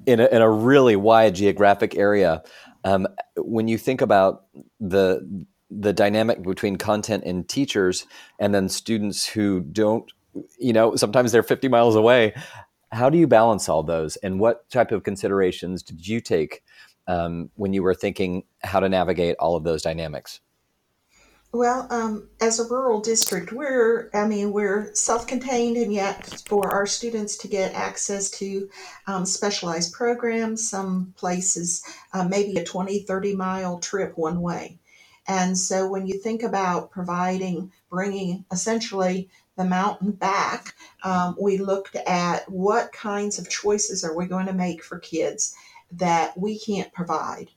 in 0.06 0.20
a, 0.20 0.26
in 0.26 0.42
a 0.42 0.50
really 0.50 0.96
wide 0.96 1.34
geographic 1.34 1.96
area. 1.96 2.42
Um, 2.84 3.06
when 3.36 3.68
you 3.68 3.78
think 3.78 4.00
about 4.00 4.46
the 4.80 5.46
the 5.70 5.92
dynamic 5.92 6.42
between 6.42 6.76
content 6.76 7.24
and 7.24 7.48
teachers, 7.48 8.06
and 8.38 8.54
then 8.54 8.68
students 8.68 9.26
who 9.26 9.60
don't, 9.60 10.10
you 10.58 10.72
know, 10.72 10.96
sometimes 10.96 11.32
they're 11.32 11.42
fifty 11.42 11.68
miles 11.68 11.94
away. 11.94 12.34
How 12.90 13.10
do 13.10 13.18
you 13.18 13.26
balance 13.26 13.68
all 13.68 13.82
those, 13.82 14.16
and 14.16 14.40
what 14.40 14.68
type 14.70 14.92
of 14.92 15.04
considerations 15.04 15.82
did 15.82 16.08
you 16.08 16.20
take? 16.20 16.62
Um, 17.08 17.50
when 17.56 17.72
you 17.72 17.82
were 17.82 17.94
thinking 17.94 18.44
how 18.62 18.78
to 18.78 18.88
navigate 18.88 19.34
all 19.40 19.56
of 19.56 19.64
those 19.64 19.82
dynamics? 19.82 20.40
Well, 21.50 21.86
um, 21.88 22.28
as 22.42 22.60
a 22.60 22.68
rural 22.68 23.00
district, 23.00 23.52
we're, 23.52 24.10
I 24.12 24.26
mean, 24.26 24.52
we're 24.52 24.92
self 24.94 25.26
contained, 25.26 25.78
and 25.78 25.90
yet 25.90 26.42
for 26.46 26.70
our 26.70 26.86
students 26.86 27.38
to 27.38 27.48
get 27.48 27.72
access 27.72 28.30
to 28.32 28.68
um, 29.06 29.24
specialized 29.24 29.94
programs, 29.94 30.68
some 30.68 31.14
places, 31.16 31.82
uh, 32.12 32.28
maybe 32.28 32.58
a 32.58 32.64
20, 32.64 33.00
30 33.00 33.34
mile 33.34 33.78
trip 33.80 34.18
one 34.18 34.42
way. 34.42 34.78
And 35.26 35.56
so 35.56 35.88
when 35.88 36.06
you 36.06 36.18
think 36.18 36.42
about 36.42 36.90
providing, 36.90 37.72
bringing 37.90 38.44
essentially 38.52 39.30
the 39.56 39.64
mountain 39.64 40.12
back, 40.12 40.74
um, 41.02 41.34
we 41.40 41.56
looked 41.56 41.96
at 41.96 42.50
what 42.50 42.92
kinds 42.92 43.38
of 43.38 43.48
choices 43.48 44.04
are 44.04 44.14
we 44.14 44.26
going 44.26 44.46
to 44.46 44.52
make 44.52 44.84
for 44.84 44.98
kids 44.98 45.54
that 45.92 46.38
we 46.38 46.58
can't 46.58 46.92
provide. 46.92 47.50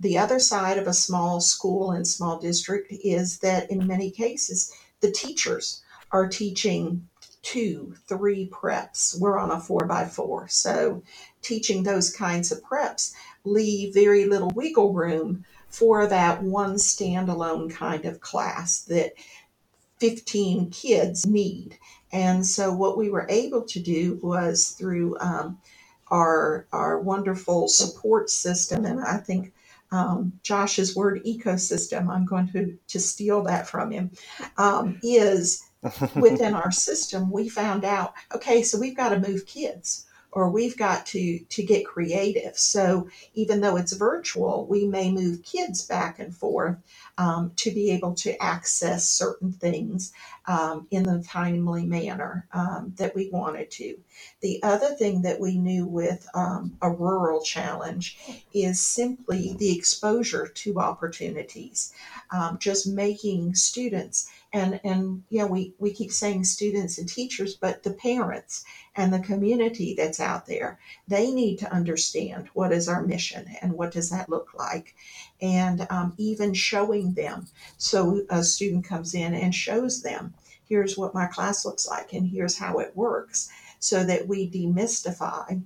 The 0.00 0.18
other 0.18 0.38
side 0.38 0.78
of 0.78 0.86
a 0.86 0.94
small 0.94 1.40
school 1.40 1.90
and 1.90 2.06
small 2.06 2.38
district 2.38 2.92
is 2.92 3.38
that 3.38 3.70
in 3.70 3.86
many 3.86 4.10
cases, 4.10 4.72
the 5.00 5.10
teachers 5.10 5.82
are 6.10 6.26
teaching 6.26 7.08
two, 7.42 7.94
three 8.06 8.48
preps. 8.48 9.18
We're 9.18 9.38
on 9.38 9.50
a 9.50 9.60
four 9.60 9.86
by 9.86 10.06
four. 10.06 10.48
So 10.48 11.02
teaching 11.42 11.82
those 11.82 12.10
kinds 12.10 12.50
of 12.50 12.62
preps 12.62 13.12
leave 13.44 13.94
very 13.94 14.24
little 14.24 14.50
wiggle 14.54 14.92
room 14.92 15.44
for 15.68 16.06
that 16.06 16.42
one 16.42 16.74
standalone 16.74 17.70
kind 17.70 18.04
of 18.04 18.20
class 18.20 18.80
that 18.82 19.12
15 20.00 20.70
kids 20.70 21.26
need. 21.26 21.78
And 22.12 22.46
so 22.46 22.72
what 22.72 22.96
we 22.96 23.10
were 23.10 23.26
able 23.28 23.62
to 23.62 23.80
do 23.80 24.18
was 24.22 24.70
through 24.70 25.18
um, 25.20 25.58
our 26.10 26.66
our 26.72 27.00
wonderful 27.00 27.68
support 27.68 28.30
system, 28.30 28.84
and 28.84 29.00
I 29.00 29.18
think 29.18 29.52
um, 29.90 30.32
Josh's 30.42 30.94
word 30.94 31.22
ecosystem, 31.24 32.08
I'm 32.08 32.26
going 32.26 32.48
to, 32.52 32.76
to 32.88 33.00
steal 33.00 33.42
that 33.44 33.68
from 33.68 33.90
him, 33.90 34.10
um, 34.58 34.98
is 35.02 35.64
within 36.16 36.54
our 36.54 36.70
system, 36.70 37.30
we 37.30 37.48
found 37.48 37.84
out, 37.84 38.12
okay, 38.34 38.62
so 38.62 38.78
we've 38.78 38.96
got 38.96 39.10
to 39.10 39.20
move 39.20 39.46
kids 39.46 40.06
or 40.32 40.50
we've 40.50 40.76
got 40.76 41.06
to 41.06 41.40
to 41.40 41.62
get 41.64 41.86
creative. 41.86 42.58
So 42.58 43.08
even 43.34 43.60
though 43.60 43.76
it's 43.76 43.94
virtual, 43.94 44.66
we 44.68 44.86
may 44.86 45.10
move 45.12 45.44
kids 45.44 45.84
back 45.86 46.18
and 46.18 46.34
forth 46.36 46.76
um, 47.18 47.52
to 47.56 47.70
be 47.70 47.90
able 47.92 48.14
to 48.16 48.42
access 48.42 49.08
certain 49.08 49.52
things 49.52 50.12
um, 50.46 50.86
in 50.90 51.04
the 51.04 51.22
timely 51.26 51.86
manner 51.86 52.46
um, 52.52 52.94
that 52.98 53.14
we 53.14 53.30
wanted 53.30 53.70
to. 53.72 53.98
The 54.42 54.62
other 54.62 54.90
thing 54.90 55.22
that 55.22 55.40
we 55.40 55.58
knew 55.58 55.86
with 55.86 56.28
um, 56.34 56.76
a 56.82 56.90
rural 56.90 57.42
challenge 57.42 58.18
is 58.54 58.80
simply 58.80 59.54
the 59.58 59.76
exposure 59.76 60.48
to 60.48 60.80
opportunities, 60.80 61.92
um, 62.32 62.58
just 62.60 62.86
making 62.86 63.54
students 63.54 64.30
and 64.52 64.80
and 64.84 65.22
yeah 65.28 65.44
we 65.44 65.74
we 65.78 65.92
keep 65.92 66.10
saying 66.10 66.42
students 66.42 66.96
and 66.96 67.08
teachers 67.08 67.54
but 67.54 67.82
the 67.82 67.92
parents 67.92 68.64
and 68.96 69.12
the 69.12 69.20
community 69.20 69.94
that's 69.94 70.20
out 70.20 70.46
there 70.46 70.78
they 71.06 71.30
need 71.30 71.58
to 71.58 71.72
understand 71.72 72.48
what 72.54 72.72
is 72.72 72.88
our 72.88 73.02
mission 73.02 73.46
and 73.62 73.72
what 73.72 73.92
does 73.92 74.10
that 74.10 74.28
look 74.28 74.52
like? 74.54 74.94
And 75.40 75.86
um, 75.90 76.14
even 76.18 76.52
showing 76.54 77.14
them. 77.14 77.46
So 77.78 78.24
a 78.28 78.42
student 78.42 78.84
comes 78.84 79.14
in 79.14 79.34
and 79.34 79.54
shows 79.54 80.02
them 80.02 80.34
here's 80.68 80.98
what 80.98 81.14
my 81.14 81.26
class 81.26 81.64
looks 81.64 81.88
like 81.88 82.12
and 82.12 82.28
here's 82.28 82.58
how 82.58 82.78
it 82.78 82.94
works 82.94 83.48
so 83.78 84.04
that 84.04 84.28
we 84.28 84.50
demystify 84.50 85.62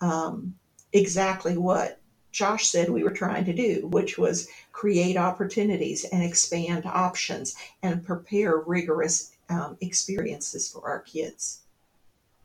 um, 0.00 0.54
exactly 0.92 1.56
what 1.56 1.98
Josh 2.34 2.66
said 2.66 2.90
we 2.90 3.04
were 3.04 3.12
trying 3.12 3.44
to 3.44 3.52
do, 3.52 3.86
which 3.86 4.18
was 4.18 4.48
create 4.72 5.16
opportunities 5.16 6.04
and 6.04 6.20
expand 6.20 6.84
options 6.84 7.54
and 7.84 8.04
prepare 8.04 8.58
rigorous 8.58 9.36
um, 9.48 9.76
experiences 9.80 10.68
for 10.68 10.84
our 10.84 11.00
kids. 11.02 11.60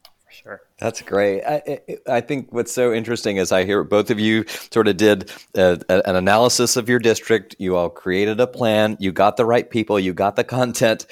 For 0.04 0.32
sure. 0.32 0.62
That's 0.78 1.02
great. 1.02 1.44
I, 1.44 1.80
I 2.08 2.22
think 2.22 2.54
what's 2.54 2.72
so 2.72 2.94
interesting 2.94 3.38
is 3.38 3.52
I 3.52 3.66
hear 3.66 3.84
both 3.84 4.12
of 4.12 4.20
you 4.20 4.46
sort 4.48 4.88
of 4.88 4.96
did 4.96 5.32
a, 5.56 5.80
a, 5.90 6.08
an 6.08 6.16
analysis 6.16 6.78
of 6.78 6.88
your 6.88 7.00
district. 7.00 7.56
You 7.58 7.76
all 7.76 7.90
created 7.90 8.40
a 8.40 8.46
plan. 8.46 8.96
You 9.00 9.12
got 9.12 9.38
the 9.38 9.46
right 9.46 9.68
people. 9.68 10.00
You 10.00 10.14
got 10.14 10.36
the 10.36 10.44
content. 10.44 11.08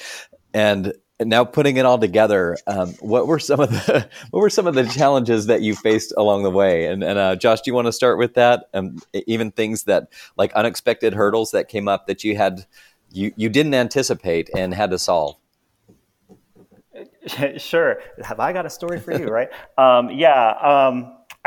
And 0.54 0.92
now 1.20 1.44
putting 1.44 1.76
it 1.76 1.84
all 1.84 1.98
together, 1.98 2.56
um, 2.66 2.94
what 3.00 3.26
were 3.26 3.38
some 3.38 3.60
of 3.60 3.70
the 3.70 4.08
what 4.30 4.40
were 4.40 4.50
some 4.50 4.66
of 4.66 4.74
the 4.74 4.84
challenges 4.86 5.46
that 5.46 5.62
you 5.62 5.74
faced 5.74 6.12
along 6.16 6.42
the 6.42 6.50
way? 6.50 6.86
And, 6.86 7.02
and 7.02 7.18
uh, 7.18 7.36
Josh, 7.36 7.60
do 7.62 7.70
you 7.70 7.74
want 7.74 7.86
to 7.86 7.92
start 7.92 8.18
with 8.18 8.34
that? 8.34 8.68
Um, 8.74 8.98
even 9.26 9.50
things 9.50 9.84
that 9.84 10.12
like 10.36 10.52
unexpected 10.52 11.14
hurdles 11.14 11.50
that 11.50 11.68
came 11.68 11.88
up 11.88 12.06
that 12.06 12.24
you 12.24 12.36
had 12.36 12.66
you 13.10 13.32
you 13.36 13.48
didn't 13.48 13.74
anticipate 13.74 14.50
and 14.54 14.74
had 14.74 14.90
to 14.90 14.98
solve. 14.98 15.36
Sure. 17.58 18.00
Have 18.24 18.40
I 18.40 18.54
got 18.54 18.64
a 18.64 18.70
story 18.70 18.98
for 18.98 19.12
you? 19.12 19.26
Right? 19.26 19.50
um, 19.76 20.10
yeah. 20.10 20.52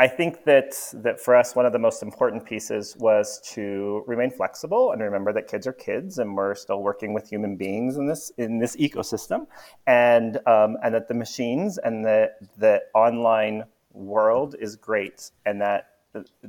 I 0.02 0.08
think 0.08 0.42
that 0.46 0.74
that 0.94 1.20
for 1.20 1.36
us, 1.36 1.54
one 1.54 1.64
of 1.64 1.72
the 1.72 1.78
most 1.78 2.02
important 2.02 2.44
pieces 2.44 2.96
was 2.96 3.40
to 3.54 4.02
remain 4.08 4.32
flexible 4.32 4.90
and 4.90 5.00
remember 5.00 5.32
that 5.32 5.46
kids 5.46 5.64
are 5.64 5.72
kids, 5.72 6.18
and 6.18 6.36
we're 6.36 6.56
still 6.56 6.82
working 6.82 7.14
with 7.14 7.28
human 7.28 7.54
beings 7.54 7.96
in 7.98 8.08
this 8.08 8.32
in 8.36 8.58
this 8.58 8.74
ecosystem, 8.74 9.46
and 9.86 10.38
um, 10.48 10.76
and 10.82 10.92
that 10.92 11.06
the 11.06 11.14
machines 11.14 11.78
and 11.78 12.04
the 12.04 12.32
the 12.58 12.82
online 12.96 13.62
world 13.92 14.56
is 14.58 14.74
great, 14.74 15.30
and 15.46 15.60
that 15.60 15.90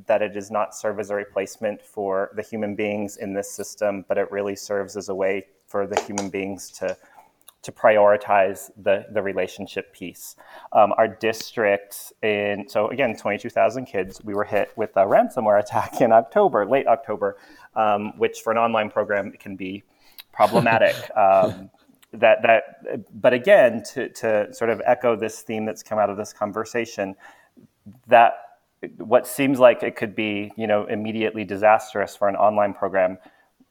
that 0.07 0.23
it 0.23 0.33
does 0.33 0.49
not 0.49 0.73
serve 0.75 0.99
as 0.99 1.11
a 1.11 1.15
replacement 1.15 1.79
for 1.79 2.31
the 2.35 2.41
human 2.41 2.73
beings 2.73 3.17
in 3.17 3.35
this 3.35 3.51
system, 3.51 4.03
but 4.07 4.17
it 4.17 4.31
really 4.31 4.55
serves 4.55 4.97
as 4.97 5.09
a 5.09 5.15
way 5.15 5.45
for 5.67 5.85
the 5.85 6.01
human 6.01 6.27
beings 6.27 6.71
to 6.71 6.97
to 7.63 7.71
prioritize 7.71 8.69
the, 8.81 9.05
the 9.11 9.21
relationship 9.21 9.93
piece. 9.93 10.35
Um, 10.73 10.93
our 10.97 11.07
district 11.07 12.13
in, 12.21 12.65
so 12.67 12.89
again, 12.89 13.15
22,000 13.15 13.85
kids, 13.85 14.21
we 14.23 14.33
were 14.33 14.43
hit 14.43 14.71
with 14.75 14.91
a 14.95 15.05
ransomware 15.05 15.59
attack 15.59 16.01
in 16.01 16.11
October, 16.11 16.65
late 16.65 16.87
October, 16.87 17.37
um, 17.75 18.17
which 18.17 18.41
for 18.41 18.51
an 18.51 18.57
online 18.57 18.89
program 18.89 19.31
can 19.31 19.55
be 19.55 19.83
problematic. 20.31 20.95
um, 21.17 21.69
that, 22.11 22.43
that, 22.43 23.21
but 23.21 23.33
again, 23.33 23.81
to, 23.93 24.09
to 24.09 24.53
sort 24.53 24.69
of 24.69 24.81
echo 24.85 25.15
this 25.15 25.41
theme 25.41 25.65
that's 25.65 25.81
come 25.81 25.97
out 25.97 26.09
of 26.09 26.17
this 26.17 26.31
conversation, 26.31 27.15
that 28.07 28.33
what 28.97 29.25
seems 29.25 29.59
like 29.59 29.83
it 29.83 29.95
could 29.95 30.15
be, 30.15 30.51
you 30.57 30.67
know, 30.67 30.85
immediately 30.85 31.43
disastrous 31.43 32.15
for 32.15 32.27
an 32.27 32.35
online 32.35 32.73
program 32.73 33.17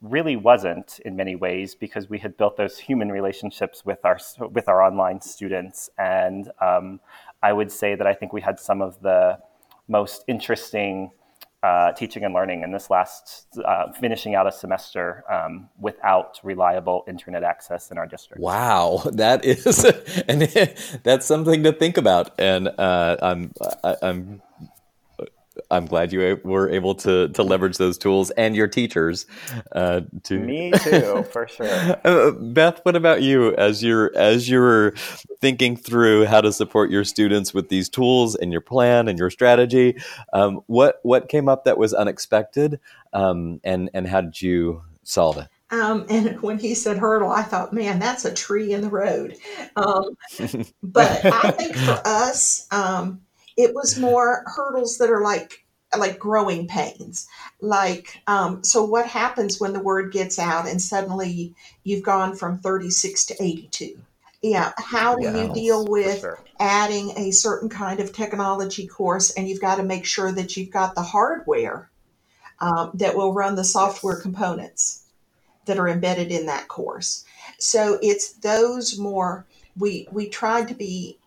really 0.03 0.37
wasn't 0.37 0.99
in 1.05 1.17
many 1.17 1.37
ways 1.37 1.75
because 1.75 2.11
we 2.11 2.19
had 2.19 2.37
built 2.37 2.57
those 2.57 2.79
human 2.79 3.11
relationships 3.11 3.85
with 3.85 4.05
our 4.05 4.19
with 4.51 4.69
our 4.69 4.83
online 4.83 5.21
students 5.21 5.89
and 5.97 6.51
um, 6.61 7.01
I 7.43 7.53
would 7.53 7.73
say 7.73 7.95
that 7.95 8.07
I 8.07 8.13
think 8.13 8.33
we 8.33 8.41
had 8.41 8.59
some 8.59 8.83
of 8.83 9.01
the 9.01 9.39
most 9.89 10.25
interesting 10.27 11.13
uh, 11.63 11.93
teaching 11.93 12.25
and 12.25 12.35
learning 12.35 12.63
in 12.63 12.73
this 12.73 12.91
last 12.91 13.47
uh, 13.65 13.93
finishing 13.93 14.35
out 14.35 14.49
a 14.49 14.53
semester 14.53 15.23
um, 15.31 15.69
without 15.79 16.41
reliable 16.43 17.05
internet 17.07 17.45
access 17.45 17.93
in 17.93 17.99
our 17.99 18.07
district. 18.07 18.43
Wow, 18.43 19.03
that 19.13 19.45
is, 19.45 19.85
and 20.29 20.43
that's 21.05 21.25
something 21.25 21.63
to 21.63 21.73
think 21.73 21.97
about. 21.97 22.33
And 22.41 22.69
uh, 22.79 23.17
I'm 23.23 23.53
I'm 24.03 24.43
I'm 25.71 25.87
glad 25.87 26.13
you 26.13 26.41
were 26.45 26.69
able 26.69 26.95
to 26.97 27.29
to 27.29 27.43
leverage 27.43 27.79
those 27.79 27.99
tools 27.99 28.31
and 28.33 28.57
your 28.57 28.69
teachers. 28.69 29.27
Uh, 29.73 30.03
to 30.25 30.39
me 30.39 30.73
too, 30.83 31.25
for 31.31 31.47
sure. 31.49 31.97
Uh, 32.05 32.31
Beth, 32.33 32.81
what 32.85 32.97
about 32.97 33.23
you? 33.23 33.55
As 33.57 33.83
you're 33.83 34.17
as 34.17 34.49
you're 34.49 34.93
thinking 35.41 35.77
through 35.77 36.27
how 36.27 36.41
to 36.41 36.53
support 36.53 36.91
your 36.91 37.05
students 37.05 37.53
with 37.53 37.69
these 37.69 37.89
tools 37.89 38.35
and 38.35 38.53
your 38.53 38.61
plan 38.61 39.09
and 39.09 39.19
your 39.19 39.31
strategy, 39.31 39.97
um, 40.33 40.61
what 40.67 41.01
what 41.03 41.29
came 41.29 41.49
up 41.49 41.65
that 41.65 41.79
was 41.79 41.93
unexpected, 41.93 42.81
um, 43.13 43.61
and 43.65 43.91
and 43.95 44.07
how 44.07 44.21
did 44.21 44.41
you 44.41 44.83
solve 45.03 45.39
it? 45.39 45.49
Um, 45.73 46.05
and 46.09 46.41
when 46.43 46.59
he 46.59 46.75
said 46.75 46.99
hurdle, 46.99 47.31
I 47.31 47.43
thought, 47.43 47.73
man, 47.73 47.99
that's 47.99 48.25
a 48.25 48.33
tree 48.33 48.73
in 48.73 48.83
the 48.83 48.91
road. 48.91 49.37
Um, 49.75 50.17
but 50.83 51.25
I 51.25 51.51
think 51.51 51.77
for 51.77 52.01
us, 52.05 52.67
um, 52.71 53.23
it 53.57 53.75
was 53.75 53.99
more 53.99 54.45
hurdles 54.47 54.99
that 54.99 55.11
are 55.11 55.23
like 55.23 55.65
like 55.97 56.19
growing 56.19 56.67
pains. 56.67 57.29
Like 57.61 58.23
um, 58.27 58.65
so 58.65 58.85
what 58.85 59.07
happens 59.07 59.61
when 59.61 59.73
the 59.73 59.83
word 59.83 60.13
gets 60.13 60.39
out 60.39 60.69
and 60.69 60.81
suddenly 60.81 61.55
you've 61.85 62.03
gone 62.03 62.37
from 62.37 62.59
36 62.59 63.27
to 63.27 63.43
82 63.43 63.99
yeah 64.43 64.73
how 64.77 65.15
do 65.15 65.23
you 65.23 65.55
deal 65.55 65.87
with 65.87 66.19
sure. 66.19 66.41
adding 66.59 67.13
a 67.17 67.31
certain 67.31 67.69
kind 67.69 68.01
of 68.01 68.13
technology 68.13 68.89
course 68.89 69.31
and 69.31 69.49
you've 69.49 69.61
got 69.61 69.77
to 69.77 69.85
make 69.85 70.05
sure 70.05 70.33
that 70.33 70.57
you've 70.57 70.73
got 70.73 70.97
the 70.97 71.03
hardware 71.03 71.89
um, 72.63 72.93
that 72.95 73.17
will 73.17 73.35
run 73.35 73.57
the 73.57 73.65
software 73.65 74.17
components 74.17 75.03
that 75.67 75.79
are 75.79 75.89
embedded 75.89 76.31
in 76.31 76.47
that 76.47 76.69
course? 76.69 77.25
So 77.59 77.99
it's 78.03 78.35
those 78.35 78.99
more 78.99 79.45
we 79.77 80.09
we 80.13 80.29
tried 80.29 80.69
to 80.69 80.75
be 80.75 81.19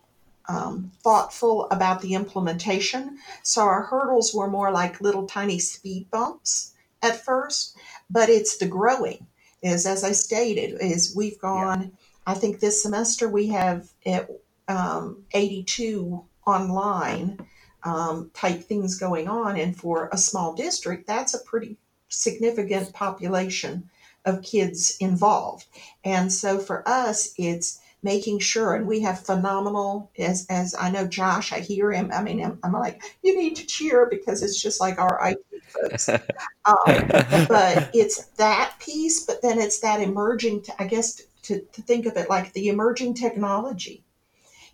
um, 0.48 0.92
thoughtful 1.02 1.68
about 1.70 2.00
the 2.00 2.14
implementation. 2.14 3.18
So 3.42 3.62
our 3.62 3.82
hurdles 3.82 4.34
were 4.34 4.48
more 4.48 4.70
like 4.70 5.00
little 5.00 5.26
tiny 5.26 5.58
speed 5.58 6.10
bumps 6.10 6.72
at 7.02 7.24
first, 7.24 7.76
but 8.10 8.28
it's 8.28 8.56
the 8.56 8.66
growing 8.66 9.26
is 9.62 9.86
as 9.86 10.04
I 10.04 10.12
stated 10.12 10.78
is 10.80 11.14
we've 11.16 11.38
gone. 11.38 11.82
Yeah. 11.82 11.88
I 12.28 12.34
think 12.34 12.58
this 12.58 12.82
semester 12.82 13.28
we 13.28 13.48
have 13.48 13.88
at, 14.04 14.28
um, 14.68 15.24
82 15.32 16.24
online 16.46 17.38
um, 17.84 18.30
type 18.34 18.64
things 18.64 18.98
going 18.98 19.28
on, 19.28 19.56
and 19.56 19.76
for 19.76 20.08
a 20.12 20.18
small 20.18 20.54
district, 20.54 21.06
that's 21.06 21.34
a 21.34 21.44
pretty 21.44 21.76
significant 22.08 22.92
population 22.92 23.88
of 24.24 24.42
kids 24.42 24.96
involved. 24.98 25.66
And 26.04 26.32
so 26.32 26.58
for 26.58 26.86
us, 26.88 27.32
it's 27.38 27.78
making 28.02 28.38
sure 28.38 28.74
and 28.74 28.86
we 28.86 29.00
have 29.00 29.24
phenomenal 29.24 30.10
as 30.18 30.46
as 30.48 30.74
i 30.78 30.90
know 30.90 31.06
josh 31.06 31.52
i 31.52 31.60
hear 31.60 31.92
him 31.92 32.10
i 32.12 32.22
mean 32.22 32.44
i'm, 32.44 32.58
I'm 32.62 32.72
like 32.72 33.02
you 33.22 33.36
need 33.36 33.56
to 33.56 33.66
cheer 33.66 34.06
because 34.10 34.42
it's 34.42 34.60
just 34.60 34.80
like 34.80 34.98
our 34.98 35.18
it 35.28 35.44
folks. 35.68 36.08
Um, 36.66 37.08
but 37.48 37.90
it's 37.94 38.24
that 38.36 38.74
piece 38.80 39.24
but 39.24 39.40
then 39.40 39.60
it's 39.60 39.80
that 39.80 40.00
emerging 40.00 40.64
i 40.78 40.86
guess 40.86 41.22
to, 41.42 41.60
to 41.60 41.82
think 41.82 42.06
of 42.06 42.16
it 42.16 42.28
like 42.28 42.52
the 42.52 42.68
emerging 42.68 43.14
technology 43.14 44.02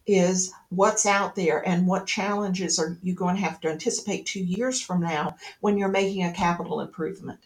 is 0.07 0.53
what's 0.71 1.07
out 1.07 1.35
there 1.37 1.67
and 1.67 1.87
what 1.87 2.07
challenges 2.07 2.79
are 2.79 2.99
you 3.03 3.15
going 3.15 3.37
to 3.37 3.43
have 3.43 3.61
to 3.61 3.69
anticipate 3.69 4.27
two 4.27 4.43
years 4.43 4.81
from 4.81 5.01
now 5.01 5.37
when 5.61 5.79
you're 5.79 5.89
making 5.89 6.25
a 6.25 6.33
capital 6.33 6.81
improvement? 6.81 7.41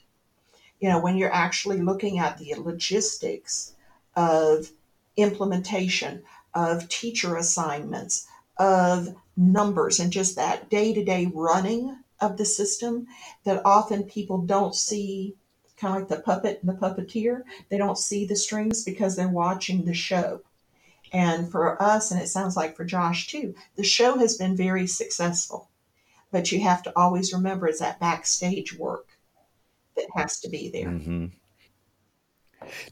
You 0.80 0.90
know 0.90 1.00
when 1.00 1.16
you're 1.16 1.32
actually 1.32 1.80
looking 1.80 2.18
at 2.18 2.38
the 2.38 2.54
logistics 2.54 3.72
of 4.14 4.70
implementation 5.16 6.22
of 6.54 6.88
teacher 6.88 7.36
assignments 7.36 8.26
of 8.58 9.14
numbers 9.36 10.00
and 10.00 10.12
just 10.12 10.36
that 10.36 10.70
day-to-day 10.70 11.30
running 11.34 11.98
of 12.20 12.36
the 12.38 12.44
system 12.44 13.06
that 13.44 13.60
often 13.64 14.02
people 14.04 14.38
don't 14.38 14.74
see 14.74 15.34
kind 15.76 15.94
of 15.94 16.02
like 16.02 16.08
the 16.08 16.22
puppet 16.22 16.58
and 16.62 16.70
the 16.70 16.74
puppeteer 16.74 17.42
they 17.68 17.76
don't 17.76 17.98
see 17.98 18.24
the 18.24 18.34
strings 18.34 18.82
because 18.82 19.14
they're 19.14 19.28
watching 19.28 19.84
the 19.84 19.92
show 19.92 20.40
and 21.12 21.50
for 21.50 21.80
us, 21.80 22.10
and 22.10 22.20
it 22.20 22.28
sounds 22.28 22.56
like 22.56 22.76
for 22.76 22.84
Josh 22.84 23.26
too, 23.28 23.54
the 23.76 23.84
show 23.84 24.18
has 24.18 24.36
been 24.36 24.56
very 24.56 24.86
successful. 24.86 25.68
But 26.32 26.50
you 26.50 26.60
have 26.60 26.82
to 26.82 26.92
always 26.98 27.32
remember 27.32 27.68
it's 27.68 27.80
that 27.80 28.00
backstage 28.00 28.76
work 28.76 29.06
that 29.96 30.06
has 30.16 30.40
to 30.40 30.48
be 30.48 30.68
there. 30.68 30.88
Mm-hmm. 30.88 31.26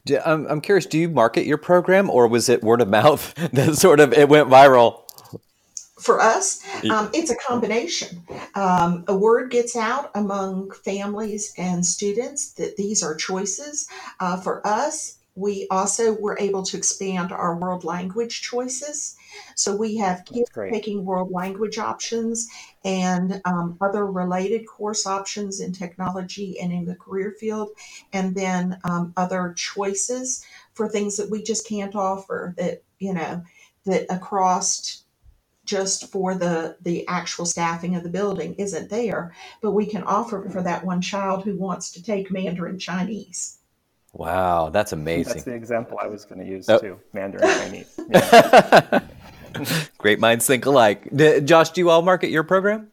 Do, 0.05 0.19
I'm, 0.25 0.45
I'm 0.47 0.61
curious, 0.61 0.85
do 0.85 0.97
you 0.97 1.09
market 1.09 1.45
your 1.45 1.57
program 1.57 2.09
or 2.09 2.27
was 2.27 2.49
it 2.49 2.63
word 2.63 2.81
of 2.81 2.87
mouth 2.87 3.33
that 3.53 3.75
sort 3.75 3.99
of 3.99 4.13
it 4.13 4.29
went 4.29 4.49
viral? 4.49 5.01
For 5.99 6.21
us, 6.21 6.61
um, 6.91 7.09
it's 7.13 7.31
a 7.31 7.35
combination. 7.35 8.21
Um, 8.53 9.05
a 9.07 9.15
word 9.15 9.49
gets 9.49 9.75
out 9.75 10.11
among 10.13 10.71
families 10.71 11.53
and 11.57 11.83
students 11.83 12.51
that 12.53 12.77
these 12.77 13.01
are 13.01 13.15
choices. 13.15 13.87
Uh, 14.19 14.39
for 14.39 14.65
us, 14.67 15.17
we 15.35 15.67
also 15.69 16.13
were 16.13 16.37
able 16.39 16.63
to 16.63 16.77
expand 16.77 17.31
our 17.31 17.55
world 17.55 17.83
language 17.83 18.41
choices. 18.41 19.15
So 19.55 19.75
we 19.75 19.97
have 19.97 20.25
kids 20.25 20.49
taking 20.71 21.05
world 21.05 21.31
language 21.31 21.77
options 21.77 22.47
and 22.83 23.41
um, 23.45 23.77
other 23.81 24.05
related 24.05 24.65
course 24.67 25.05
options 25.05 25.59
in 25.59 25.71
technology 25.71 26.59
and 26.59 26.71
in 26.71 26.85
the 26.85 26.95
career 26.95 27.35
field, 27.39 27.69
and 28.13 28.35
then 28.35 28.79
um, 28.83 29.13
other 29.17 29.53
choices 29.55 30.45
for 30.73 30.87
things 30.87 31.17
that 31.17 31.29
we 31.29 31.41
just 31.41 31.67
can't 31.67 31.95
offer 31.95 32.53
that, 32.57 32.83
you 32.99 33.13
know, 33.13 33.43
that 33.85 34.05
across 34.09 35.03
just 35.65 36.11
for 36.11 36.35
the 36.35 36.77
the 36.81 37.07
actual 37.07 37.45
staffing 37.45 37.95
of 37.95 38.03
the 38.03 38.09
building 38.09 38.53
isn't 38.59 38.87
there 38.91 39.33
but 39.63 39.71
we 39.71 39.83
can 39.83 40.03
offer 40.03 40.47
for 40.47 40.61
that 40.61 40.85
one 40.85 41.01
child 41.01 41.43
who 41.43 41.57
wants 41.57 41.89
to 41.91 42.03
take 42.03 42.29
mandarin 42.29 42.77
chinese 42.77 43.57
Wow, 44.15 44.69
that's 44.69 44.93
amazing. 44.93 45.33
That's 45.33 45.43
the 45.43 45.53
example 45.53 45.99
I 46.01 46.07
was 46.07 46.23
going 46.23 46.39
to 46.39 46.47
use 46.47 46.69
oh. 46.69 46.79
too. 46.79 46.99
Mandarin 47.11 47.49
Chinese. 47.49 47.99
Yeah. 48.09 49.01
Great 49.97 50.19
minds 50.19 50.45
think 50.45 50.65
alike. 50.65 51.07
D- 51.15 51.41
Josh, 51.41 51.71
do 51.71 51.81
you 51.81 51.89
all 51.89 52.01
market 52.01 52.29
your 52.29 52.43
program? 52.43 52.91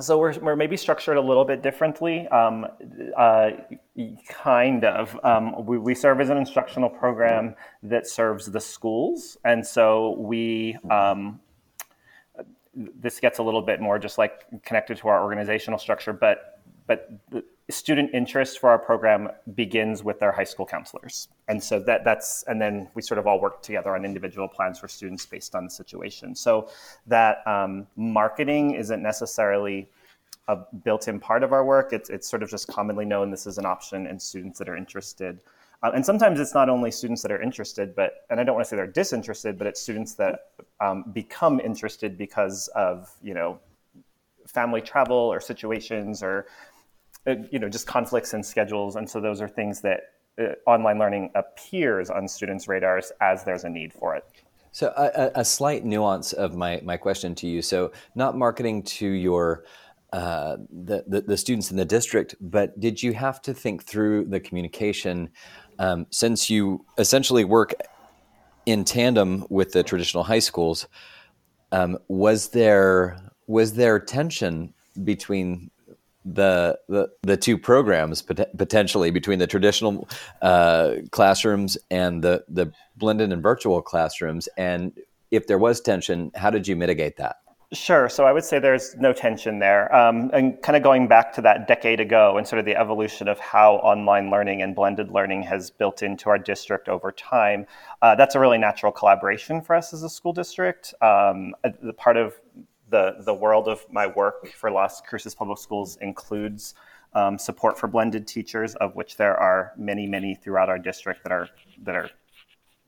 So 0.00 0.18
we're, 0.18 0.38
we're 0.38 0.56
maybe 0.56 0.78
structured 0.78 1.18
a 1.18 1.20
little 1.20 1.44
bit 1.44 1.62
differently, 1.62 2.26
um, 2.28 2.66
uh, 3.14 3.50
kind 4.30 4.84
of. 4.84 5.18
Um, 5.22 5.66
we, 5.66 5.78
we 5.78 5.94
serve 5.94 6.20
as 6.20 6.30
an 6.30 6.38
instructional 6.38 6.88
program 6.88 7.54
that 7.82 8.06
serves 8.06 8.46
the 8.46 8.60
schools, 8.60 9.36
and 9.44 9.66
so 9.66 10.16
we 10.18 10.78
um, 10.90 11.40
this 12.74 13.20
gets 13.20 13.38
a 13.38 13.42
little 13.42 13.60
bit 13.60 13.80
more 13.80 13.98
just 13.98 14.16
like 14.16 14.46
connected 14.62 14.96
to 14.98 15.08
our 15.08 15.22
organizational 15.22 15.78
structure, 15.78 16.14
but 16.14 16.60
but 16.86 17.10
student 17.72 18.10
interest 18.12 18.60
for 18.60 18.70
our 18.70 18.78
program 18.78 19.28
begins 19.54 20.04
with 20.04 20.20
their 20.20 20.32
high 20.32 20.44
school 20.44 20.66
counselors. 20.66 21.28
And 21.48 21.62
so 21.62 21.80
that 21.80 22.04
that's 22.04 22.44
and 22.46 22.60
then 22.60 22.88
we 22.94 23.02
sort 23.02 23.18
of 23.18 23.26
all 23.26 23.40
work 23.40 23.62
together 23.62 23.94
on 23.94 24.04
individual 24.04 24.48
plans 24.48 24.78
for 24.78 24.88
students 24.88 25.26
based 25.26 25.54
on 25.54 25.64
the 25.64 25.70
situation. 25.70 26.34
So 26.34 26.68
that 27.06 27.46
um, 27.46 27.86
marketing 27.96 28.74
isn't 28.74 29.02
necessarily 29.02 29.88
a 30.48 30.58
built-in 30.84 31.20
part 31.20 31.42
of 31.42 31.52
our 31.52 31.64
work. 31.64 31.92
It's, 31.92 32.10
it's 32.10 32.28
sort 32.28 32.42
of 32.42 32.50
just 32.50 32.66
commonly 32.66 33.04
known 33.04 33.30
this 33.30 33.46
is 33.46 33.58
an 33.58 33.66
option 33.66 34.06
and 34.06 34.20
students 34.20 34.58
that 34.58 34.68
are 34.68 34.76
interested. 34.76 35.40
Um, 35.84 35.94
and 35.94 36.06
sometimes 36.06 36.38
it's 36.38 36.54
not 36.54 36.68
only 36.68 36.90
students 36.92 37.22
that 37.22 37.32
are 37.32 37.42
interested 37.42 37.96
but 37.96 38.24
and 38.30 38.38
i 38.38 38.44
don't 38.44 38.54
want 38.54 38.64
to 38.64 38.70
say 38.70 38.76
they're 38.76 38.86
disinterested 38.86 39.58
but 39.58 39.66
it's 39.66 39.80
students 39.80 40.14
that 40.14 40.50
um, 40.80 41.04
become 41.12 41.58
interested 41.58 42.16
because 42.16 42.68
of 42.76 43.12
you 43.20 43.34
know 43.34 43.58
family 44.46 44.80
travel 44.80 45.16
or 45.16 45.40
situations 45.40 46.22
or 46.22 46.46
uh, 46.46 46.46
you 47.26 47.58
know, 47.58 47.68
just 47.68 47.86
conflicts 47.86 48.34
and 48.34 48.44
schedules. 48.44 48.96
And 48.96 49.08
so 49.08 49.20
those 49.20 49.40
are 49.40 49.48
things 49.48 49.80
that 49.82 50.00
uh, 50.40 50.54
online 50.66 50.98
learning 50.98 51.30
appears 51.34 52.10
on 52.10 52.26
students' 52.26 52.66
radars 52.66 53.12
as 53.20 53.44
there's 53.44 53.64
a 53.64 53.68
need 53.68 53.92
for 53.92 54.16
it. 54.16 54.24
So 54.72 54.92
a, 54.96 55.40
a, 55.40 55.44
slight 55.44 55.84
nuance 55.84 56.32
of 56.32 56.56
my, 56.56 56.80
my 56.82 56.96
question 56.96 57.34
to 57.36 57.46
you. 57.46 57.60
So 57.60 57.92
not 58.14 58.38
marketing 58.38 58.84
to 58.84 59.06
your 59.06 59.64
uh, 60.14 60.56
the, 60.70 61.04
the, 61.06 61.20
the 61.22 61.36
students 61.36 61.70
in 61.70 61.76
the 61.76 61.84
district, 61.84 62.34
but 62.40 62.78
did 62.80 63.02
you 63.02 63.12
have 63.12 63.40
to 63.42 63.54
think 63.54 63.84
through 63.84 64.26
the 64.26 64.40
communication 64.40 65.30
um, 65.78 66.06
since 66.10 66.50
you 66.50 66.84
essentially 66.98 67.44
work 67.44 67.74
in 68.66 68.84
tandem 68.84 69.46
with 69.48 69.72
the 69.72 69.82
traditional 69.82 70.24
high 70.24 70.38
schools? 70.38 70.86
Um, 71.70 71.98
was 72.08 72.50
there 72.50 73.18
was 73.46 73.74
there 73.74 73.98
tension 73.98 74.74
between 75.02 75.70
the 76.24 76.78
the, 76.88 77.08
the 77.22 77.36
two 77.36 77.58
programs 77.58 78.22
pot- 78.22 78.56
potentially 78.56 79.10
between 79.10 79.38
the 79.38 79.46
traditional 79.46 80.08
uh, 80.40 80.94
classrooms 81.10 81.76
and 81.90 82.22
the 82.22 82.44
the 82.48 82.72
blended 82.96 83.32
and 83.32 83.42
virtual 83.42 83.82
classrooms 83.82 84.48
and 84.56 84.92
if 85.30 85.46
there 85.46 85.58
was 85.58 85.80
tension 85.80 86.30
how 86.34 86.50
did 86.50 86.68
you 86.68 86.76
mitigate 86.76 87.16
that 87.16 87.36
Sure. 87.72 88.10
So 88.10 88.26
I 88.26 88.32
would 88.32 88.44
say 88.44 88.58
there's 88.58 88.94
no 88.96 89.14
tension 89.14 89.58
there. 89.58 89.94
Um, 89.94 90.30
and 90.34 90.60
kind 90.60 90.76
of 90.76 90.82
going 90.82 91.08
back 91.08 91.32
to 91.34 91.40
that 91.40 91.66
decade 91.66 92.00
ago 92.00 92.36
and 92.36 92.46
sort 92.46 92.58
of 92.58 92.66
the 92.66 92.76
evolution 92.76 93.28
of 93.28 93.38
how 93.38 93.76
online 93.76 94.30
learning 94.30 94.60
and 94.60 94.74
blended 94.74 95.10
learning 95.10 95.44
has 95.44 95.70
built 95.70 96.02
into 96.02 96.28
our 96.28 96.38
district 96.38 96.90
over 96.90 97.10
time, 97.10 97.64
uh, 98.02 98.14
that's 98.14 98.34
a 98.34 98.40
really 98.40 98.58
natural 98.58 98.92
collaboration 98.92 99.62
for 99.62 99.74
us 99.74 99.94
as 99.94 100.02
a 100.02 100.10
school 100.10 100.34
district. 100.34 100.92
Um, 101.00 101.54
the 101.82 101.94
part 101.94 102.18
of 102.18 102.34
the, 102.92 103.16
the 103.24 103.34
world 103.34 103.66
of 103.66 103.84
my 103.90 104.06
work 104.06 104.46
for 104.52 104.70
Las 104.70 105.00
Cruces 105.00 105.34
Public 105.34 105.58
Schools 105.58 105.96
includes 106.00 106.74
um, 107.14 107.38
support 107.38 107.78
for 107.78 107.88
blended 107.88 108.26
teachers, 108.28 108.74
of 108.76 108.94
which 108.94 109.16
there 109.16 109.36
are 109.36 109.72
many, 109.76 110.06
many 110.06 110.34
throughout 110.34 110.68
our 110.68 110.78
district 110.78 111.24
that 111.24 111.32
are 111.32 111.48
that 111.82 111.96
are 111.96 112.10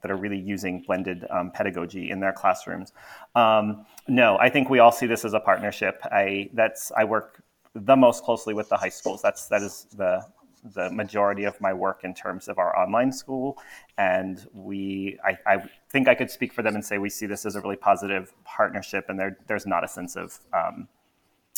that 0.03 0.11
are 0.11 0.17
really 0.17 0.39
using 0.39 0.83
blended 0.83 1.27
um, 1.31 1.51
pedagogy 1.51 2.11
in 2.11 2.21
their 2.21 2.33
classrooms. 2.33 2.93
Um, 3.35 3.87
no, 4.07 4.39
I 4.39 4.51
think 4.51 4.69
we 4.69 4.79
all 4.79 4.93
see 4.93 5.07
this 5.07 5.25
as 5.25 5.33
a 5.33 5.41
partnership. 5.41 6.01
I 6.05 6.51
that's 6.53 6.93
I 6.97 7.05
work 7.05 7.43
the 7.75 7.97
most 7.97 8.23
closely 8.23 8.55
with 8.55 8.69
the 8.69 8.77
high 8.77 8.91
schools. 8.91 9.21
That's 9.23 9.49
that 9.49 9.63
is 9.63 9.87
the 9.97 10.25
the 10.65 10.91
majority 10.91 11.45
of 11.45 11.61
my 11.61 11.73
work 11.73 12.01
in 12.05 12.15
terms 12.15 12.49
of 12.49 12.59
our 12.59 12.77
online 12.79 13.13
school. 13.13 13.59
And 13.99 14.47
we, 14.53 15.19
I, 15.25 15.39
I, 15.47 15.69
think 15.91 16.09
I 16.09 16.15
could 16.15 16.31
speak 16.31 16.53
for 16.53 16.63
them 16.63 16.75
and 16.75 16.85
say 16.85 16.99
we 16.99 17.11
see 17.11 17.27
this 17.27 17.45
as 17.45 17.57
a 17.57 17.61
really 17.61 17.77
positive 17.77 18.33
partnership, 18.45 19.07
and 19.09 19.19
there, 19.19 19.39
there's 19.47 19.67
not 19.67 19.85
a 19.85 19.89
sense 19.89 20.17
of 20.17 20.41
um, 20.53 20.89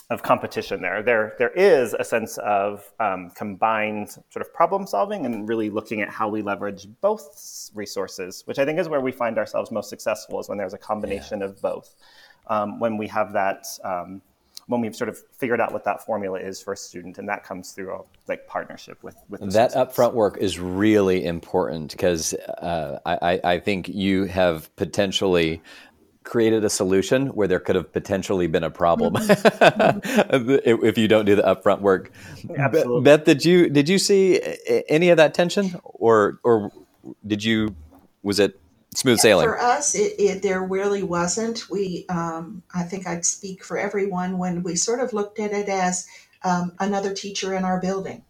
of 0.08 0.22
competition 0.22 0.80
there. 0.80 1.02
There, 1.02 1.34
there 1.38 1.50
is 1.50 1.92
a 1.94 2.04
sense 2.04 2.38
of 2.38 2.92
um, 3.00 3.30
combined 3.30 4.10
sort 4.10 4.36
of 4.36 4.54
problem 4.54 4.86
solving 4.86 5.26
and 5.26 5.48
really 5.48 5.68
looking 5.68 6.00
at 6.00 6.08
how 6.08 6.28
we 6.28 6.42
leverage 6.42 6.86
both 7.00 7.70
resources, 7.74 8.42
which 8.46 8.60
I 8.60 8.64
think 8.64 8.78
is 8.78 8.88
where 8.88 9.00
we 9.00 9.10
find 9.10 9.36
ourselves 9.36 9.72
most 9.72 9.90
successful 9.90 10.38
is 10.38 10.48
when 10.48 10.58
there's 10.58 10.74
a 10.74 10.78
combination 10.78 11.40
yeah. 11.40 11.46
of 11.46 11.60
both. 11.60 11.96
Um, 12.46 12.78
when 12.78 12.96
we 12.96 13.08
have 13.08 13.32
that 13.32 13.66
um, 13.82 14.22
when 14.68 14.80
we've 14.80 14.96
sort 14.96 15.08
of 15.08 15.18
figured 15.32 15.60
out 15.60 15.72
what 15.72 15.84
that 15.84 16.04
formula 16.04 16.40
is 16.40 16.60
for 16.60 16.72
a 16.72 16.76
student, 16.76 17.18
and 17.18 17.28
that 17.28 17.44
comes 17.44 17.72
through 17.72 17.94
a 17.94 18.00
like 18.28 18.46
partnership 18.46 19.02
with 19.02 19.16
with 19.28 19.40
that 19.52 19.72
upfront 19.72 20.12
work 20.12 20.36
is 20.38 20.58
really 20.58 21.24
important 21.24 21.92
because 21.92 22.34
uh, 22.34 22.98
I, 23.06 23.40
I 23.44 23.60
think 23.60 23.88
you 23.88 24.24
have 24.24 24.74
potentially 24.76 25.62
created 26.24 26.64
a 26.64 26.70
solution 26.70 27.28
where 27.28 27.46
there 27.46 27.60
could 27.60 27.76
have 27.76 27.92
potentially 27.92 28.48
been 28.48 28.64
a 28.64 28.70
problem 28.70 29.14
mm-hmm. 29.14 30.50
if 30.84 30.98
you 30.98 31.06
don't 31.06 31.24
do 31.24 31.36
the 31.36 31.42
upfront 31.42 31.80
work. 31.80 32.10
Absolutely. 32.58 33.02
Beth, 33.02 33.24
did 33.24 33.44
you 33.44 33.70
did 33.70 33.88
you 33.88 33.98
see 33.98 34.40
any 34.88 35.10
of 35.10 35.16
that 35.16 35.32
tension, 35.32 35.76
or 35.84 36.40
or 36.42 36.72
did 37.24 37.44
you 37.44 37.74
was 38.24 38.40
it 38.40 38.58
smooth 38.96 39.18
sailing. 39.18 39.46
For 39.46 39.60
us, 39.60 39.94
it, 39.94 40.14
it 40.18 40.42
there 40.42 40.62
really 40.62 41.02
wasn't. 41.02 41.68
We, 41.70 42.06
um, 42.08 42.62
I 42.74 42.82
think 42.82 43.06
I'd 43.06 43.24
speak 43.24 43.62
for 43.62 43.78
everyone 43.78 44.38
when 44.38 44.62
we 44.62 44.76
sort 44.76 45.00
of 45.00 45.12
looked 45.12 45.38
at 45.38 45.52
it 45.52 45.68
as 45.68 46.06
um, 46.42 46.72
another 46.78 47.12
teacher 47.14 47.54
in 47.54 47.64
our 47.64 47.80
building 47.80 48.24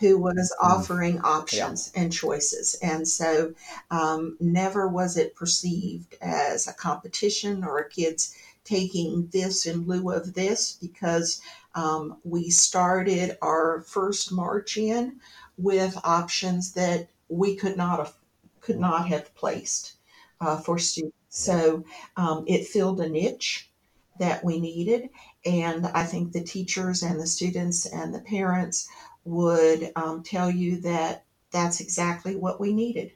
who 0.00 0.18
was 0.18 0.52
mm. 0.60 0.66
offering 0.66 1.20
options 1.20 1.92
yeah. 1.94 2.02
and 2.02 2.12
choices. 2.12 2.74
And 2.82 3.06
so 3.06 3.54
um, 3.90 4.36
never 4.40 4.88
was 4.88 5.16
it 5.16 5.36
perceived 5.36 6.16
as 6.20 6.66
a 6.66 6.72
competition 6.72 7.62
or 7.62 7.78
a 7.78 7.88
kid's 7.88 8.34
taking 8.64 9.28
this 9.32 9.66
in 9.66 9.86
lieu 9.86 10.10
of 10.10 10.34
this 10.34 10.76
because 10.80 11.40
um, 11.74 12.16
we 12.24 12.50
started 12.50 13.36
our 13.42 13.82
first 13.82 14.32
march 14.32 14.76
in 14.76 15.20
with 15.56 15.96
options 16.04 16.72
that 16.72 17.08
we 17.28 17.54
could 17.54 17.76
not 17.76 17.98
have, 17.98 18.14
could 18.60 18.78
not 18.78 19.08
have 19.08 19.34
placed 19.34 19.94
uh, 20.40 20.58
for 20.58 20.78
students. 20.78 21.16
So 21.28 21.84
um, 22.16 22.44
it 22.46 22.66
filled 22.66 23.00
a 23.00 23.08
niche 23.08 23.70
that 24.18 24.44
we 24.44 24.60
needed, 24.60 25.08
and 25.44 25.86
I 25.86 26.04
think 26.04 26.32
the 26.32 26.42
teachers 26.42 27.02
and 27.02 27.18
the 27.18 27.26
students 27.26 27.86
and 27.86 28.14
the 28.14 28.20
parents 28.20 28.88
would 29.24 29.92
um, 29.96 30.22
tell 30.22 30.50
you 30.50 30.80
that 30.82 31.24
that's 31.50 31.80
exactly 31.80 32.36
what 32.36 32.60
we 32.60 32.72
needed 32.72 33.12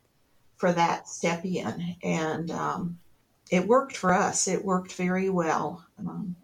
for 0.57 0.72
that 0.72 1.09
step 1.09 1.44
in, 1.44 1.96
and 2.02 2.50
um, 2.50 2.98
it 3.50 3.66
worked 3.66 3.96
for 3.96 4.12
us. 4.12 4.48
It 4.48 4.64
worked 4.64 4.92
very 4.92 5.28
well. 5.28 5.85
Um, 5.98 6.37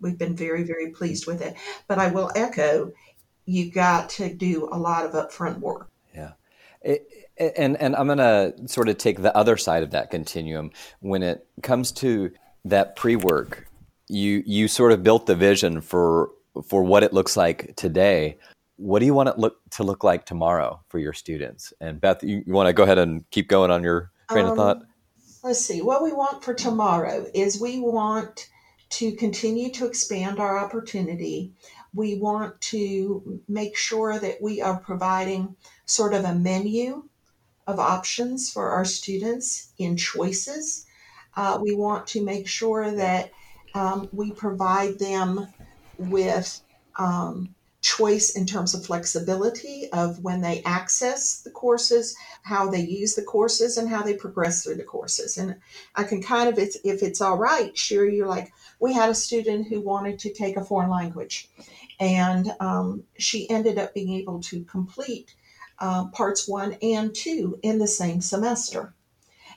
we've 0.00 0.18
been 0.18 0.36
very, 0.36 0.64
very 0.64 0.90
pleased 0.90 1.26
with 1.26 1.42
it. 1.42 1.54
But 1.86 1.98
I 1.98 2.08
will 2.08 2.30
echo, 2.34 2.92
you 3.44 3.70
got 3.70 4.10
to 4.10 4.32
do 4.32 4.68
a 4.72 4.78
lot 4.78 5.04
of 5.04 5.12
upfront 5.12 5.58
work. 5.58 5.88
Yeah. 6.14 6.32
It, 6.82 7.19
and 7.40 7.80
and 7.80 7.96
I'm 7.96 8.06
going 8.06 8.18
to 8.18 8.54
sort 8.66 8.88
of 8.88 8.98
take 8.98 9.22
the 9.22 9.34
other 9.36 9.56
side 9.56 9.82
of 9.82 9.90
that 9.92 10.10
continuum 10.10 10.70
when 11.00 11.22
it 11.22 11.46
comes 11.62 11.90
to 11.92 12.30
that 12.64 12.96
pre-work. 12.96 13.66
You 14.08 14.42
you 14.46 14.68
sort 14.68 14.92
of 14.92 15.02
built 15.02 15.26
the 15.26 15.34
vision 15.34 15.80
for 15.80 16.30
for 16.66 16.82
what 16.82 17.02
it 17.02 17.12
looks 17.12 17.36
like 17.36 17.74
today. 17.76 18.36
What 18.76 19.00
do 19.00 19.06
you 19.06 19.14
want 19.14 19.28
it 19.28 19.38
look 19.38 19.58
to 19.70 19.84
look 19.84 20.04
like 20.04 20.24
tomorrow 20.24 20.80
for 20.88 20.98
your 20.98 21.12
students? 21.12 21.72
And 21.80 22.00
Beth, 22.00 22.22
you, 22.22 22.42
you 22.46 22.52
want 22.52 22.66
to 22.68 22.72
go 22.72 22.82
ahead 22.82 22.98
and 22.98 23.28
keep 23.30 23.48
going 23.48 23.70
on 23.70 23.82
your 23.82 24.10
train 24.30 24.46
um, 24.46 24.52
of 24.52 24.56
thought? 24.56 24.82
Let's 25.42 25.60
see. 25.60 25.82
What 25.82 26.02
we 26.02 26.12
want 26.12 26.42
for 26.42 26.54
tomorrow 26.54 27.26
is 27.34 27.60
we 27.60 27.78
want 27.78 28.48
to 28.90 29.12
continue 29.12 29.70
to 29.72 29.86
expand 29.86 30.40
our 30.40 30.58
opportunity. 30.58 31.52
We 31.94 32.16
want 32.16 32.60
to 32.62 33.40
make 33.48 33.76
sure 33.76 34.18
that 34.18 34.42
we 34.42 34.60
are 34.60 34.78
providing 34.78 35.56
sort 35.86 36.14
of 36.14 36.24
a 36.24 36.34
menu 36.34 37.04
of 37.66 37.78
options 37.78 38.50
for 38.50 38.70
our 38.70 38.84
students 38.84 39.72
in 39.78 39.96
choices. 39.96 40.86
Uh, 41.36 41.58
we 41.62 41.74
want 41.74 42.06
to 42.08 42.24
make 42.24 42.48
sure 42.48 42.90
that 42.90 43.30
um, 43.74 44.08
we 44.12 44.32
provide 44.32 44.98
them 44.98 45.46
with 45.98 46.60
um, 46.96 47.54
choice 47.82 48.36
in 48.36 48.44
terms 48.44 48.74
of 48.74 48.84
flexibility 48.84 49.88
of 49.92 50.22
when 50.22 50.40
they 50.40 50.62
access 50.64 51.40
the 51.42 51.50
courses, 51.50 52.16
how 52.42 52.68
they 52.68 52.80
use 52.80 53.14
the 53.14 53.22
courses, 53.22 53.78
and 53.78 53.88
how 53.88 54.02
they 54.02 54.14
progress 54.14 54.62
through 54.62 54.74
the 54.74 54.82
courses. 54.82 55.38
And 55.38 55.56
I 55.94 56.04
can 56.04 56.22
kind 56.22 56.48
of, 56.48 56.58
if, 56.58 56.76
if 56.84 57.02
it's 57.02 57.20
all 57.20 57.38
right, 57.38 57.76
share 57.76 58.06
you 58.06 58.26
like, 58.26 58.52
we 58.80 58.92
had 58.92 59.08
a 59.08 59.14
student 59.14 59.68
who 59.68 59.80
wanted 59.80 60.18
to 60.20 60.32
take 60.32 60.56
a 60.56 60.64
foreign 60.64 60.90
language, 60.90 61.48
and 61.98 62.52
um, 62.60 63.04
she 63.18 63.48
ended 63.48 63.78
up 63.78 63.94
being 63.94 64.12
able 64.14 64.40
to 64.40 64.64
complete 64.64 65.34
uh, 65.80 66.06
parts 66.08 66.48
one 66.48 66.76
and 66.82 67.14
two 67.14 67.58
in 67.62 67.78
the 67.78 67.88
same 67.88 68.20
semester. 68.20 68.94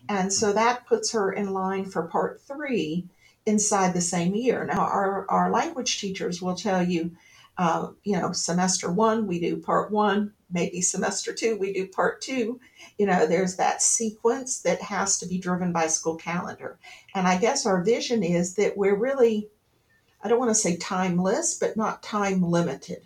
And 0.10 0.32
so 0.34 0.54
that 0.54 0.86
puts 0.86 1.12
her 1.12 1.32
in 1.32 1.54
line 1.54 1.86
for 1.86 2.04
part 2.04 2.42
three 2.42 3.08
inside 3.46 3.94
the 3.94 4.02
same 4.02 4.36
year. 4.36 4.66
Now, 4.66 4.82
our, 4.82 5.30
our 5.30 5.52
language 5.52 6.00
teachers 6.00 6.42
will 6.42 6.56
tell 6.56 6.84
you 6.84 7.12
uh, 7.58 7.90
you 8.04 8.18
know, 8.18 8.32
semester 8.32 8.92
one, 8.92 9.28
we 9.28 9.40
do 9.40 9.58
part 9.58 9.92
one, 9.92 10.34
maybe 10.52 10.82
semester 10.82 11.34
two, 11.34 11.58
we 11.58 11.72
do 11.72 11.88
part 11.88 12.22
two. 12.22 12.60
You 12.98 13.06
know, 13.06 13.28
there's 13.28 13.58
that 13.58 13.82
sequence 13.82 14.62
that 14.62 14.82
has 14.82 15.20
to 15.20 15.28
be 15.28 15.38
driven 15.38 15.72
by 15.72 15.88
school 15.88 16.16
calendar. 16.16 16.80
And 17.14 17.28
I 17.28 17.38
guess 17.38 17.66
our 17.66 17.84
vision 17.84 18.24
is 18.24 18.56
that 18.56 18.76
we're 18.76 18.96
really, 18.96 19.50
I 20.24 20.30
don't 20.30 20.40
want 20.40 20.50
to 20.50 20.56
say 20.56 20.78
timeless, 20.78 21.60
but 21.60 21.78
not 21.78 22.02
time 22.02 22.42
limited. 22.42 23.04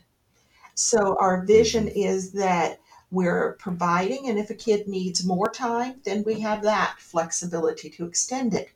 So 0.75 1.17
our 1.19 1.43
vision 1.45 1.87
mm-hmm. 1.87 1.99
is 1.99 2.31
that 2.33 2.79
we're 3.09 3.53
providing, 3.53 4.27
and 4.27 4.37
if 4.37 4.49
a 4.49 4.55
kid 4.55 4.87
needs 4.87 5.25
more 5.25 5.49
time, 5.49 6.01
then 6.03 6.23
we 6.25 6.39
have 6.41 6.63
that 6.63 6.95
flexibility 6.99 7.89
to 7.91 8.05
extend 8.05 8.53
it 8.53 8.71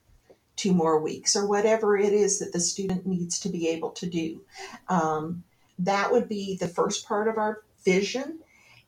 two 0.55 0.73
more 0.73 0.99
weeks 0.99 1.35
or 1.35 1.47
whatever 1.47 1.97
it 1.97 2.13
is 2.13 2.39
that 2.39 2.53
the 2.53 2.59
student 2.59 3.05
needs 3.05 3.39
to 3.39 3.49
be 3.49 3.67
able 3.67 3.89
to 3.89 4.05
do. 4.05 4.41
Um, 4.89 5.43
that 5.79 6.11
would 6.11 6.29
be 6.29 6.55
the 6.57 6.67
first 6.67 7.07
part 7.07 7.27
of 7.27 7.37
our 7.37 7.63
vision. 7.83 8.39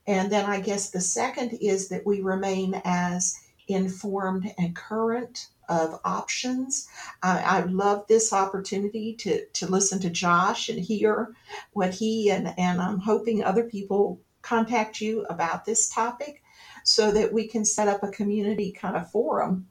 And 0.05 0.31
then 0.31 0.45
I 0.45 0.59
guess 0.59 0.89
the 0.89 1.01
second 1.01 1.57
is 1.61 1.89
that 1.89 2.05
we 2.05 2.21
remain 2.21 2.81
as 2.85 3.39
informed 3.67 4.53
and 4.57 4.75
current 4.75 5.49
of 5.69 5.99
options. 6.03 6.87
I, 7.21 7.39
I 7.39 7.61
love 7.63 8.05
this 8.07 8.33
opportunity 8.33 9.13
to, 9.15 9.45
to 9.45 9.67
listen 9.67 9.99
to 10.01 10.09
Josh 10.09 10.69
and 10.69 10.79
hear 10.79 11.33
what 11.71 11.93
he 11.93 12.29
and, 12.29 12.53
and 12.57 12.81
I'm 12.81 12.99
hoping 12.99 13.43
other 13.43 13.63
people 13.63 14.19
contact 14.43 15.01
you 15.01 15.25
about 15.29 15.65
this 15.65 15.89
topic 15.89 16.43
so 16.83 17.11
that 17.11 17.33
we 17.33 17.47
can 17.47 17.65
set 17.65 17.87
up 17.87 18.03
a 18.03 18.11
community 18.11 18.71
kind 18.71 18.95
of 18.95 19.09
forum 19.09 19.67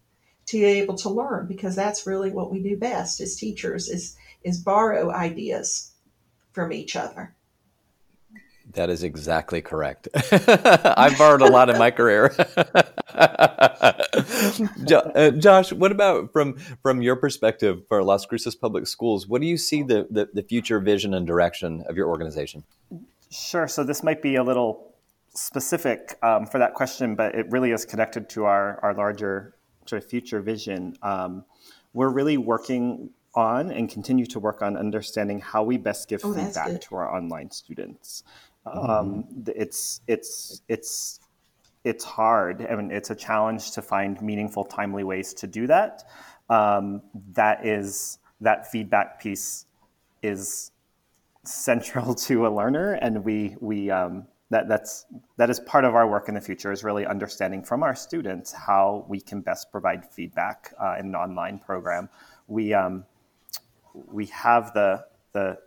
to 0.46 0.58
be 0.58 0.64
able 0.64 0.96
to 0.96 1.08
learn 1.08 1.46
because 1.46 1.76
that's 1.76 2.06
really 2.06 2.30
what 2.30 2.50
we 2.50 2.60
do 2.60 2.76
best 2.76 3.20
as 3.20 3.36
teachers 3.36 3.88
is 3.88 4.16
is 4.42 4.58
borrow 4.58 5.12
ideas 5.12 5.92
from 6.52 6.72
each 6.72 6.96
other. 6.96 7.34
That 8.74 8.90
is 8.90 9.02
exactly 9.02 9.60
correct. 9.60 10.08
I've 10.32 11.18
borrowed 11.18 11.42
a 11.42 11.50
lot 11.50 11.68
in 11.68 11.78
my 11.78 11.90
career. 11.90 12.34
uh, 13.14 13.92
Josh, 15.32 15.72
what 15.72 15.92
about 15.92 16.32
from 16.32 16.56
from 16.82 17.02
your 17.02 17.16
perspective 17.16 17.82
for 17.88 18.02
Las 18.02 18.24
Cruces 18.24 18.54
Public 18.54 18.86
Schools? 18.86 19.28
What 19.28 19.42
do 19.42 19.46
you 19.46 19.58
see 19.58 19.82
the, 19.82 20.06
the, 20.10 20.28
the 20.32 20.42
future 20.42 20.80
vision 20.80 21.12
and 21.12 21.26
direction 21.26 21.84
of 21.86 21.96
your 21.96 22.08
organization? 22.08 22.64
Sure. 23.32 23.66
So 23.66 23.82
this 23.82 24.02
might 24.02 24.20
be 24.20 24.36
a 24.36 24.42
little 24.44 24.92
specific 25.34 26.18
um, 26.22 26.44
for 26.46 26.58
that 26.58 26.74
question, 26.74 27.14
but 27.14 27.34
it 27.34 27.50
really 27.50 27.70
is 27.72 27.86
connected 27.86 28.28
to 28.30 28.44
our 28.44 28.78
our 28.82 28.94
larger 28.94 29.54
sort 29.86 30.02
of 30.02 30.08
future 30.08 30.40
vision. 30.40 30.96
Um, 31.02 31.44
we're 31.94 32.10
really 32.10 32.36
working 32.36 33.10
on 33.34 33.70
and 33.70 33.88
continue 33.88 34.26
to 34.26 34.38
work 34.38 34.60
on 34.60 34.76
understanding 34.76 35.40
how 35.40 35.62
we 35.62 35.78
best 35.78 36.08
give 36.08 36.20
oh, 36.24 36.34
feedback 36.34 36.80
to 36.82 36.96
our 36.96 37.14
online 37.14 37.50
students. 37.50 38.22
Mm-hmm. 38.66 38.90
Um, 38.90 39.24
it's 39.46 40.02
it's 40.06 40.60
it's 40.68 41.20
it's 41.84 42.04
hard. 42.04 42.66
I 42.70 42.76
mean, 42.76 42.90
it's 42.90 43.08
a 43.08 43.14
challenge 43.14 43.70
to 43.72 43.82
find 43.82 44.20
meaningful, 44.20 44.64
timely 44.64 45.04
ways 45.04 45.32
to 45.34 45.46
do 45.46 45.66
that. 45.68 46.04
Um, 46.50 47.00
that 47.32 47.64
is 47.64 48.18
that 48.42 48.70
feedback 48.70 49.20
piece 49.22 49.64
is 50.22 50.71
central 51.44 52.14
to 52.26 52.46
a 52.46 52.50
learner, 52.50 52.94
and 52.94 53.24
we 53.24 53.56
we 53.60 53.90
um, 53.90 54.26
that 54.50 54.68
that's 54.68 55.06
that 55.36 55.50
is 55.50 55.60
part 55.60 55.84
of 55.84 55.94
our 55.94 56.08
work 56.08 56.28
in 56.28 56.34
the 56.34 56.40
future 56.40 56.72
is 56.72 56.84
really 56.84 57.06
understanding 57.06 57.62
from 57.62 57.82
our 57.82 57.94
students 57.94 58.52
how 58.52 59.04
we 59.08 59.20
can 59.20 59.40
best 59.40 59.70
provide 59.72 60.04
feedback 60.10 60.72
uh, 60.80 60.96
in 60.98 61.06
an 61.06 61.14
online 61.14 61.58
program. 61.58 62.08
We 62.46 62.74
um, 62.74 63.04
we 63.94 64.26
have 64.26 64.72
the 64.74 65.04
the 65.32 65.58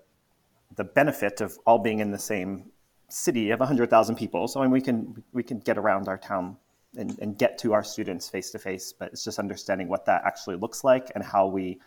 the 0.75 0.83
benefit 0.83 1.41
of 1.41 1.57
all 1.65 1.79
being 1.79 1.99
in 1.99 2.11
the 2.11 2.19
same 2.19 2.65
city 3.07 3.51
of 3.51 3.59
100,000 3.59 4.15
people. 4.15 4.47
So 4.47 4.59
I 4.59 4.63
mean, 4.63 4.71
we 4.71 4.81
can 4.81 5.23
we 5.33 5.43
can 5.43 5.59
get 5.59 5.77
around 5.77 6.07
our 6.07 6.17
town 6.17 6.57
and, 6.97 7.17
and 7.19 7.37
get 7.37 7.57
to 7.59 7.73
our 7.73 7.83
students 7.83 8.29
face 8.29 8.51
to 8.51 8.59
face, 8.59 8.93
but 8.93 9.11
it's 9.11 9.23
just 9.23 9.39
understanding 9.39 9.87
what 9.87 10.05
that 10.05 10.23
actually 10.25 10.55
looks 10.55 10.83
like 10.83 11.11
and 11.15 11.23
how 11.23 11.47
we 11.47 11.79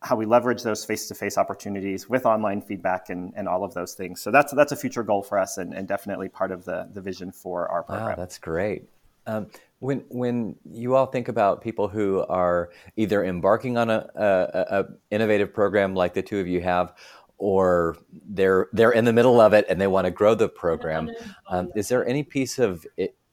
how 0.00 0.14
we 0.14 0.26
leverage 0.26 0.62
those 0.62 0.84
face-to-face 0.84 1.36
opportunities 1.36 2.08
with 2.08 2.24
online 2.24 2.62
feedback 2.62 3.10
and, 3.10 3.32
and 3.36 3.48
all 3.48 3.64
of 3.64 3.74
those 3.74 3.94
things. 3.94 4.20
So 4.20 4.30
that's 4.30 4.52
that's 4.52 4.70
a 4.70 4.76
future 4.76 5.02
goal 5.02 5.22
for 5.22 5.38
us 5.38 5.58
and, 5.58 5.74
and 5.74 5.88
definitely 5.88 6.28
part 6.28 6.52
of 6.52 6.64
the, 6.64 6.88
the 6.92 7.00
vision 7.00 7.32
for 7.32 7.68
our 7.68 7.82
program. 7.82 8.10
Wow, 8.10 8.14
that's 8.14 8.38
great. 8.38 8.88
Um, 9.26 9.48
when 9.80 10.04
when 10.08 10.56
you 10.70 10.94
all 10.94 11.06
think 11.06 11.28
about 11.28 11.62
people 11.62 11.88
who 11.88 12.24
are 12.28 12.70
either 12.96 13.24
embarking 13.24 13.76
on 13.76 13.90
a, 13.90 14.08
a, 14.14 14.80
a, 14.80 14.84
innovative 15.10 15.52
program 15.52 15.94
like 15.94 16.14
the 16.14 16.22
two 16.22 16.38
of 16.38 16.48
you 16.48 16.60
have, 16.60 16.94
or 17.36 17.96
they're 18.30 18.68
they're 18.72 18.92
in 18.92 19.04
the 19.04 19.12
middle 19.12 19.40
of 19.40 19.52
it 19.52 19.66
and 19.68 19.80
they 19.80 19.86
want 19.86 20.06
to 20.06 20.10
grow 20.10 20.34
the 20.34 20.48
program, 20.48 21.10
um, 21.48 21.70
is 21.76 21.88
there 21.88 22.06
any 22.06 22.22
piece 22.22 22.58
of 22.58 22.86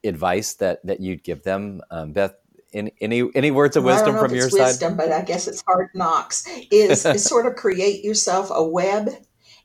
advice 0.04 0.54
that 0.56 0.86
that 0.86 1.00
you'd 1.00 1.24
give 1.24 1.44
them, 1.44 1.82
um, 1.92 2.12
Beth? 2.12 2.36
Any, 2.76 2.94
any 3.00 3.30
any 3.34 3.52
words 3.52 3.78
of 3.78 3.84
wisdom 3.86 4.18
from 4.18 4.36
your 4.36 4.50
wisdom, 4.52 4.92
side? 4.92 4.98
but 4.98 5.12
I 5.12 5.22
guess 5.22 5.48
it's 5.48 5.64
hard 5.66 5.90
knocks. 5.94 6.46
Is, 6.70 7.06
is 7.06 7.24
sort 7.34 7.46
of 7.46 7.56
create 7.56 8.04
yourself 8.04 8.50
a 8.52 8.64
web, 8.64 9.10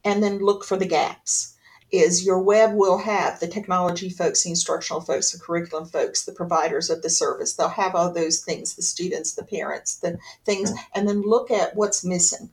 and 0.04 0.22
then 0.22 0.38
look 0.38 0.64
for 0.64 0.76
the 0.76 0.86
gaps 0.86 1.56
is 1.92 2.24
your 2.24 2.40
web 2.40 2.74
will 2.74 2.98
have 2.98 3.40
the 3.40 3.48
technology 3.48 4.08
folks, 4.08 4.44
the 4.44 4.50
instructional 4.50 5.00
folks, 5.00 5.32
the 5.32 5.38
curriculum 5.38 5.84
folks, 5.86 6.24
the 6.24 6.32
providers 6.32 6.88
of 6.88 7.02
the 7.02 7.11
service. 7.11 7.54
They'll 7.54 7.68
have 7.68 7.94
all 7.94 8.12
those 8.12 8.40
things, 8.40 8.74
the 8.74 8.82
students, 8.82 9.34
the 9.34 9.44
parents, 9.44 9.96
the 9.96 10.18
things, 10.44 10.72
and 10.94 11.08
then 11.08 11.22
look 11.22 11.50
at 11.50 11.74
what's 11.74 12.04
missing. 12.04 12.50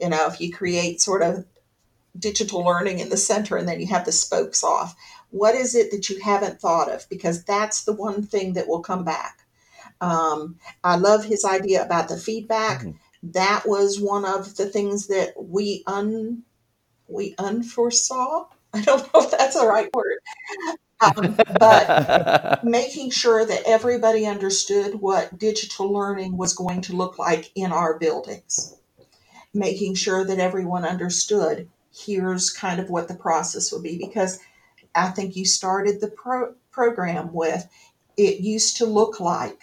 You 0.00 0.08
know, 0.08 0.26
if 0.26 0.40
you 0.40 0.52
create 0.52 1.00
sort 1.00 1.22
of 1.22 1.44
digital 2.18 2.60
learning 2.64 3.00
in 3.00 3.08
the 3.10 3.16
center 3.16 3.56
and 3.56 3.68
then 3.68 3.80
you 3.80 3.86
have 3.88 4.04
the 4.04 4.12
spokes 4.12 4.62
off. 4.62 4.96
What 5.30 5.54
is 5.54 5.74
it 5.74 5.90
that 5.90 6.08
you 6.08 6.20
haven't 6.20 6.60
thought 6.60 6.90
of? 6.90 7.08
Because 7.08 7.44
that's 7.44 7.84
the 7.84 7.92
one 7.92 8.22
thing 8.22 8.52
that 8.52 8.68
will 8.68 8.80
come 8.80 9.04
back. 9.04 9.43
Um, 10.00 10.58
I 10.82 10.96
love 10.96 11.24
his 11.24 11.44
idea 11.44 11.84
about 11.84 12.08
the 12.08 12.16
feedback. 12.16 12.80
Mm-hmm. 12.80 13.30
That 13.32 13.64
was 13.66 14.00
one 14.00 14.24
of 14.24 14.56
the 14.56 14.66
things 14.66 15.06
that 15.06 15.32
we 15.36 15.82
un 15.86 16.42
we 17.08 17.34
unforesaw. 17.38 18.46
I 18.72 18.80
don't 18.82 19.02
know 19.14 19.20
if 19.20 19.30
that's 19.30 19.58
the 19.58 19.66
right 19.66 19.88
word. 19.94 20.18
Um, 21.00 21.36
but 21.58 22.64
making 22.64 23.10
sure 23.10 23.44
that 23.44 23.62
everybody 23.66 24.26
understood 24.26 24.96
what 24.96 25.38
digital 25.38 25.92
learning 25.92 26.36
was 26.36 26.54
going 26.54 26.80
to 26.82 26.96
look 26.96 27.18
like 27.18 27.50
in 27.54 27.72
our 27.72 27.98
buildings. 27.98 28.76
Making 29.52 29.94
sure 29.94 30.24
that 30.24 30.40
everyone 30.40 30.84
understood 30.84 31.68
here's 31.94 32.50
kind 32.50 32.80
of 32.80 32.90
what 32.90 33.08
the 33.08 33.14
process 33.14 33.72
would 33.72 33.82
be 33.82 33.96
because 33.98 34.40
I 34.94 35.10
think 35.10 35.36
you 35.36 35.44
started 35.44 36.00
the 36.00 36.08
pro- 36.08 36.54
program 36.70 37.32
with 37.32 37.68
it 38.16 38.40
used 38.40 38.76
to 38.78 38.86
look 38.86 39.20
like. 39.20 39.60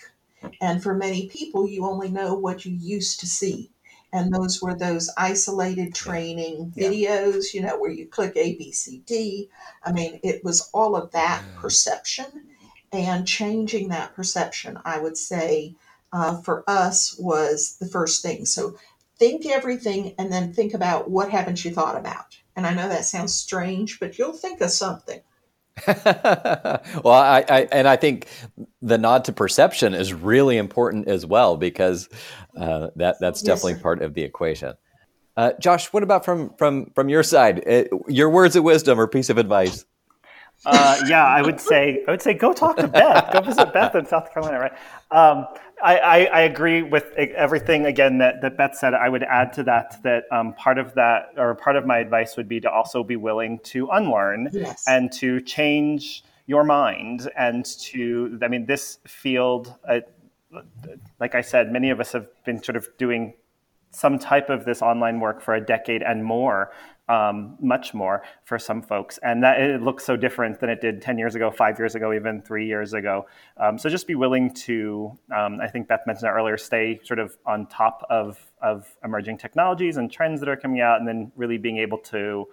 And 0.59 0.81
for 0.81 0.93
many 0.93 1.27
people, 1.27 1.67
you 1.67 1.85
only 1.85 2.09
know 2.09 2.33
what 2.33 2.65
you 2.65 2.73
used 2.73 3.19
to 3.19 3.27
see. 3.27 3.71
And 4.13 4.33
those 4.33 4.61
were 4.61 4.75
those 4.75 5.09
isolated 5.17 5.95
training 5.95 6.73
yeah. 6.75 6.89
videos, 6.89 7.53
you 7.53 7.61
know, 7.61 7.79
where 7.79 7.91
you 7.91 8.07
click 8.07 8.33
A, 8.35 8.55
B, 8.55 8.71
C, 8.71 9.03
D. 9.05 9.49
I 9.83 9.91
mean, 9.91 10.19
it 10.23 10.43
was 10.43 10.69
all 10.73 10.95
of 10.95 11.11
that 11.11 11.43
perception 11.55 12.25
and 12.91 13.27
changing 13.27 13.89
that 13.89 14.15
perception, 14.15 14.77
I 14.83 14.99
would 14.99 15.17
say, 15.17 15.75
uh, 16.11 16.41
for 16.41 16.63
us 16.67 17.15
was 17.17 17.77
the 17.79 17.87
first 17.87 18.21
thing. 18.21 18.45
So 18.45 18.75
think 19.17 19.45
everything 19.45 20.13
and 20.17 20.31
then 20.31 20.53
think 20.53 20.73
about 20.73 21.09
what 21.09 21.29
haven't 21.29 21.63
you 21.63 21.71
thought 21.71 21.95
about. 21.95 22.37
And 22.55 22.67
I 22.67 22.73
know 22.73 22.89
that 22.89 23.05
sounds 23.05 23.33
strange, 23.33 23.99
but 23.99 24.17
you'll 24.17 24.33
think 24.33 24.59
of 24.59 24.71
something. 24.71 25.21
well, 25.87 27.13
I, 27.13 27.43
I, 27.47 27.67
and 27.71 27.87
I 27.87 27.95
think 27.95 28.27
the 28.81 28.97
nod 28.97 29.25
to 29.25 29.33
perception 29.33 29.93
is 29.93 30.13
really 30.13 30.57
important 30.57 31.07
as 31.07 31.25
well 31.25 31.57
because 31.57 32.09
uh, 32.57 32.89
that 32.95 33.17
that's 33.19 33.41
definitely 33.41 33.75
part 33.75 34.01
of 34.01 34.13
the 34.13 34.21
equation. 34.21 34.73
Uh, 35.37 35.53
Josh, 35.59 35.93
what 35.93 36.03
about 36.03 36.25
from 36.25 36.53
from 36.57 36.91
from 36.93 37.09
your 37.09 37.23
side? 37.23 37.67
Uh, 37.67 37.83
your 38.07 38.29
words 38.29 38.55
of 38.55 38.63
wisdom 38.63 38.99
or 38.99 39.07
piece 39.07 39.29
of 39.29 39.37
advice? 39.37 39.85
Uh, 40.65 41.01
yeah, 41.07 41.25
I 41.25 41.41
would 41.41 41.59
say 41.59 42.03
I 42.07 42.11
would 42.11 42.21
say 42.21 42.33
go 42.33 42.53
talk 42.53 42.77
to 42.77 42.87
Beth. 42.87 43.33
Go 43.33 43.41
visit 43.41 43.73
Beth 43.73 43.95
in 43.95 44.05
South 44.05 44.31
Carolina, 44.33 44.59
right? 44.59 44.73
Um, 45.09 45.47
I, 45.83 45.97
I, 45.97 46.17
I, 46.25 46.41
agree 46.41 46.81
with 46.81 47.11
everything 47.13 47.85
again 47.85 48.17
that, 48.19 48.41
that 48.41 48.57
Beth 48.57 48.75
said. 48.75 48.93
I 48.93 49.09
would 49.09 49.23
add 49.23 49.53
to 49.53 49.63
that 49.63 50.01
that 50.03 50.25
um, 50.31 50.53
part 50.53 50.77
of 50.77 50.93
that 50.95 51.33
or 51.37 51.55
part 51.55 51.75
of 51.75 51.85
my 51.85 51.97
advice 51.97 52.37
would 52.37 52.47
be 52.47 52.59
to 52.61 52.69
also 52.69 53.03
be 53.03 53.15
willing 53.15 53.59
to 53.65 53.87
unlearn 53.91 54.49
yes. 54.51 54.83
and 54.87 55.11
to 55.13 55.41
change 55.41 56.23
your 56.45 56.63
mind 56.63 57.29
and 57.37 57.65
to 57.79 58.39
I 58.41 58.47
mean 58.47 58.65
this 58.65 58.99
field. 59.07 59.73
Uh, 59.87 60.01
like 61.19 61.35
I 61.35 61.41
said, 61.41 61.71
many 61.71 61.89
of 61.89 61.99
us 61.99 62.11
have 62.11 62.27
been 62.43 62.61
sort 62.61 62.75
of 62.75 62.87
doing 62.97 63.33
some 63.91 64.17
type 64.17 64.49
of 64.49 64.65
this 64.65 64.81
online 64.81 65.19
work 65.19 65.41
for 65.41 65.53
a 65.53 65.61
decade 65.61 66.01
and 66.01 66.23
more 66.23 66.71
um, 67.09 67.57
much 67.59 67.93
more 67.93 68.23
for 68.43 68.57
some 68.57 68.81
folks. 68.81 69.19
And 69.23 69.43
that 69.43 69.59
it 69.59 69.81
looks 69.81 70.05
so 70.05 70.15
different 70.15 70.59
than 70.59 70.69
it 70.69 70.81
did 70.81 71.01
10 71.01 71.17
years 71.17 71.35
ago, 71.35 71.51
five 71.51 71.77
years 71.77 71.95
ago, 71.95 72.13
even 72.13 72.41
three 72.41 72.65
years 72.65 72.93
ago. 72.93 73.27
Um, 73.57 73.77
so 73.77 73.89
just 73.89 74.07
be 74.07 74.15
willing 74.15 74.53
to, 74.53 75.17
um, 75.35 75.59
I 75.61 75.67
think 75.67 75.87
Beth 75.87 76.01
mentioned 76.07 76.27
that 76.27 76.33
earlier, 76.33 76.57
stay 76.57 76.99
sort 77.03 77.19
of 77.19 77.37
on 77.45 77.67
top 77.67 78.05
of, 78.09 78.39
of 78.61 78.87
emerging 79.03 79.37
technologies 79.37 79.97
and 79.97 80.11
trends 80.11 80.39
that 80.39 80.49
are 80.49 80.55
coming 80.55 80.81
out, 80.81 80.99
and 80.99 81.07
then 81.07 81.31
really 81.35 81.57
being 81.57 81.77
able 81.77 81.97
to 81.97 82.47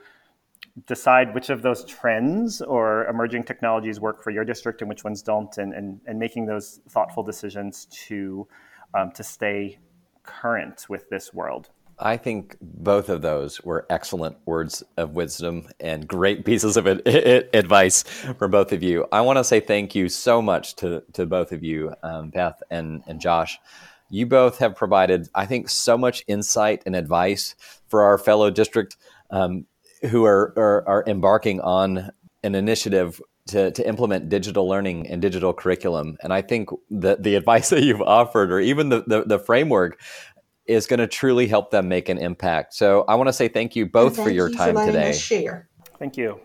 decide 0.86 1.34
which 1.34 1.50
of 1.50 1.62
those 1.62 1.84
trends 1.84 2.62
or 2.62 3.06
emerging 3.06 3.42
technologies 3.42 4.00
work 4.00 4.22
for 4.22 4.30
your 4.30 4.44
district 4.44 4.80
and 4.80 4.88
which 4.88 5.04
ones 5.04 5.22
don't, 5.22 5.58
and, 5.58 5.72
and, 5.72 6.00
and 6.06 6.18
making 6.18 6.46
those 6.46 6.80
thoughtful 6.88 7.22
decisions 7.22 7.86
to, 7.90 8.46
um, 8.94 9.10
to 9.12 9.22
stay 9.22 9.78
current 10.24 10.86
with 10.88 11.08
this 11.10 11.32
world. 11.32 11.70
I 12.00 12.16
think 12.16 12.56
both 12.60 13.08
of 13.08 13.22
those 13.22 13.60
were 13.62 13.86
excellent 13.90 14.36
words 14.46 14.82
of 14.96 15.14
wisdom 15.14 15.68
and 15.80 16.06
great 16.06 16.44
pieces 16.44 16.76
of 16.76 16.86
advice 17.54 18.02
from 18.02 18.50
both 18.50 18.72
of 18.72 18.82
you. 18.82 19.06
I 19.10 19.20
want 19.22 19.38
to 19.38 19.44
say 19.44 19.60
thank 19.60 19.94
you 19.94 20.08
so 20.08 20.40
much 20.40 20.76
to, 20.76 21.02
to 21.14 21.26
both 21.26 21.52
of 21.52 21.64
you, 21.64 21.94
um, 22.02 22.30
Beth 22.30 22.62
and, 22.70 23.02
and 23.06 23.20
Josh. 23.20 23.58
You 24.10 24.26
both 24.26 24.58
have 24.58 24.76
provided, 24.76 25.28
I 25.34 25.46
think, 25.46 25.68
so 25.68 25.98
much 25.98 26.24
insight 26.28 26.82
and 26.86 26.94
advice 26.94 27.54
for 27.88 28.02
our 28.02 28.16
fellow 28.16 28.50
district 28.50 28.96
um, 29.30 29.66
who 30.10 30.24
are, 30.24 30.54
are, 30.56 30.88
are 30.88 31.04
embarking 31.06 31.60
on 31.60 32.10
an 32.42 32.54
initiative 32.54 33.20
to, 33.48 33.70
to 33.72 33.86
implement 33.86 34.28
digital 34.28 34.68
learning 34.68 35.08
and 35.08 35.20
digital 35.20 35.52
curriculum. 35.52 36.16
And 36.22 36.32
I 36.32 36.42
think 36.42 36.70
that 36.90 37.22
the 37.22 37.34
advice 37.40 37.70
that 37.70 37.82
you've 37.82 38.02
offered, 38.02 38.52
or 38.52 38.60
even 38.60 38.88
the, 38.88 39.02
the, 39.06 39.24
the 39.24 39.38
framework, 39.38 40.00
is 40.68 40.86
going 40.86 41.00
to 41.00 41.06
truly 41.06 41.46
help 41.46 41.70
them 41.70 41.88
make 41.88 42.08
an 42.08 42.18
impact. 42.18 42.74
So 42.74 43.04
I 43.08 43.14
want 43.14 43.28
to 43.28 43.32
say 43.32 43.48
thank 43.48 43.74
you 43.74 43.86
both 43.86 44.16
thank 44.16 44.28
for 44.28 44.32
your 44.32 44.50
you 44.50 44.56
time 44.56 44.74
for 44.74 44.86
today. 44.86 45.12
share. 45.12 45.68
Thank 45.98 46.16
you. 46.16 46.40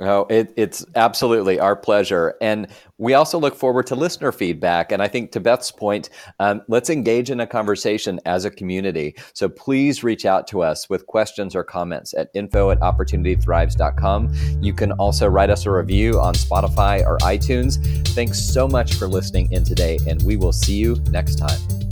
Oh, 0.00 0.26
it, 0.30 0.52
it's 0.56 0.86
absolutely 0.94 1.58
our 1.58 1.74
pleasure. 1.74 2.36
And 2.40 2.68
we 2.98 3.14
also 3.14 3.36
look 3.38 3.56
forward 3.56 3.86
to 3.88 3.96
listener 3.96 4.30
feedback. 4.30 4.92
And 4.92 5.02
I 5.02 5.08
think 5.08 5.32
to 5.32 5.40
Beth's 5.40 5.72
point, 5.72 6.10
um, 6.38 6.62
let's 6.68 6.88
engage 6.88 7.30
in 7.30 7.40
a 7.40 7.46
conversation 7.48 8.20
as 8.24 8.44
a 8.44 8.50
community. 8.50 9.16
So 9.32 9.48
please 9.48 10.04
reach 10.04 10.24
out 10.24 10.46
to 10.48 10.62
us 10.62 10.88
with 10.88 11.06
questions 11.06 11.56
or 11.56 11.64
comments 11.64 12.14
at 12.14 12.30
info 12.32 12.70
at 12.70 12.78
opportunitythrives.com. 12.78 14.32
You 14.60 14.72
can 14.72 14.92
also 14.92 15.26
write 15.26 15.50
us 15.50 15.66
a 15.66 15.72
review 15.72 16.20
on 16.20 16.34
Spotify 16.34 17.04
or 17.04 17.18
iTunes. 17.18 18.06
Thanks 18.08 18.38
so 18.38 18.68
much 18.68 18.94
for 18.94 19.08
listening 19.08 19.50
in 19.50 19.64
today, 19.64 19.98
and 20.06 20.22
we 20.22 20.36
will 20.36 20.52
see 20.52 20.76
you 20.76 20.94
next 21.10 21.36
time. 21.36 21.87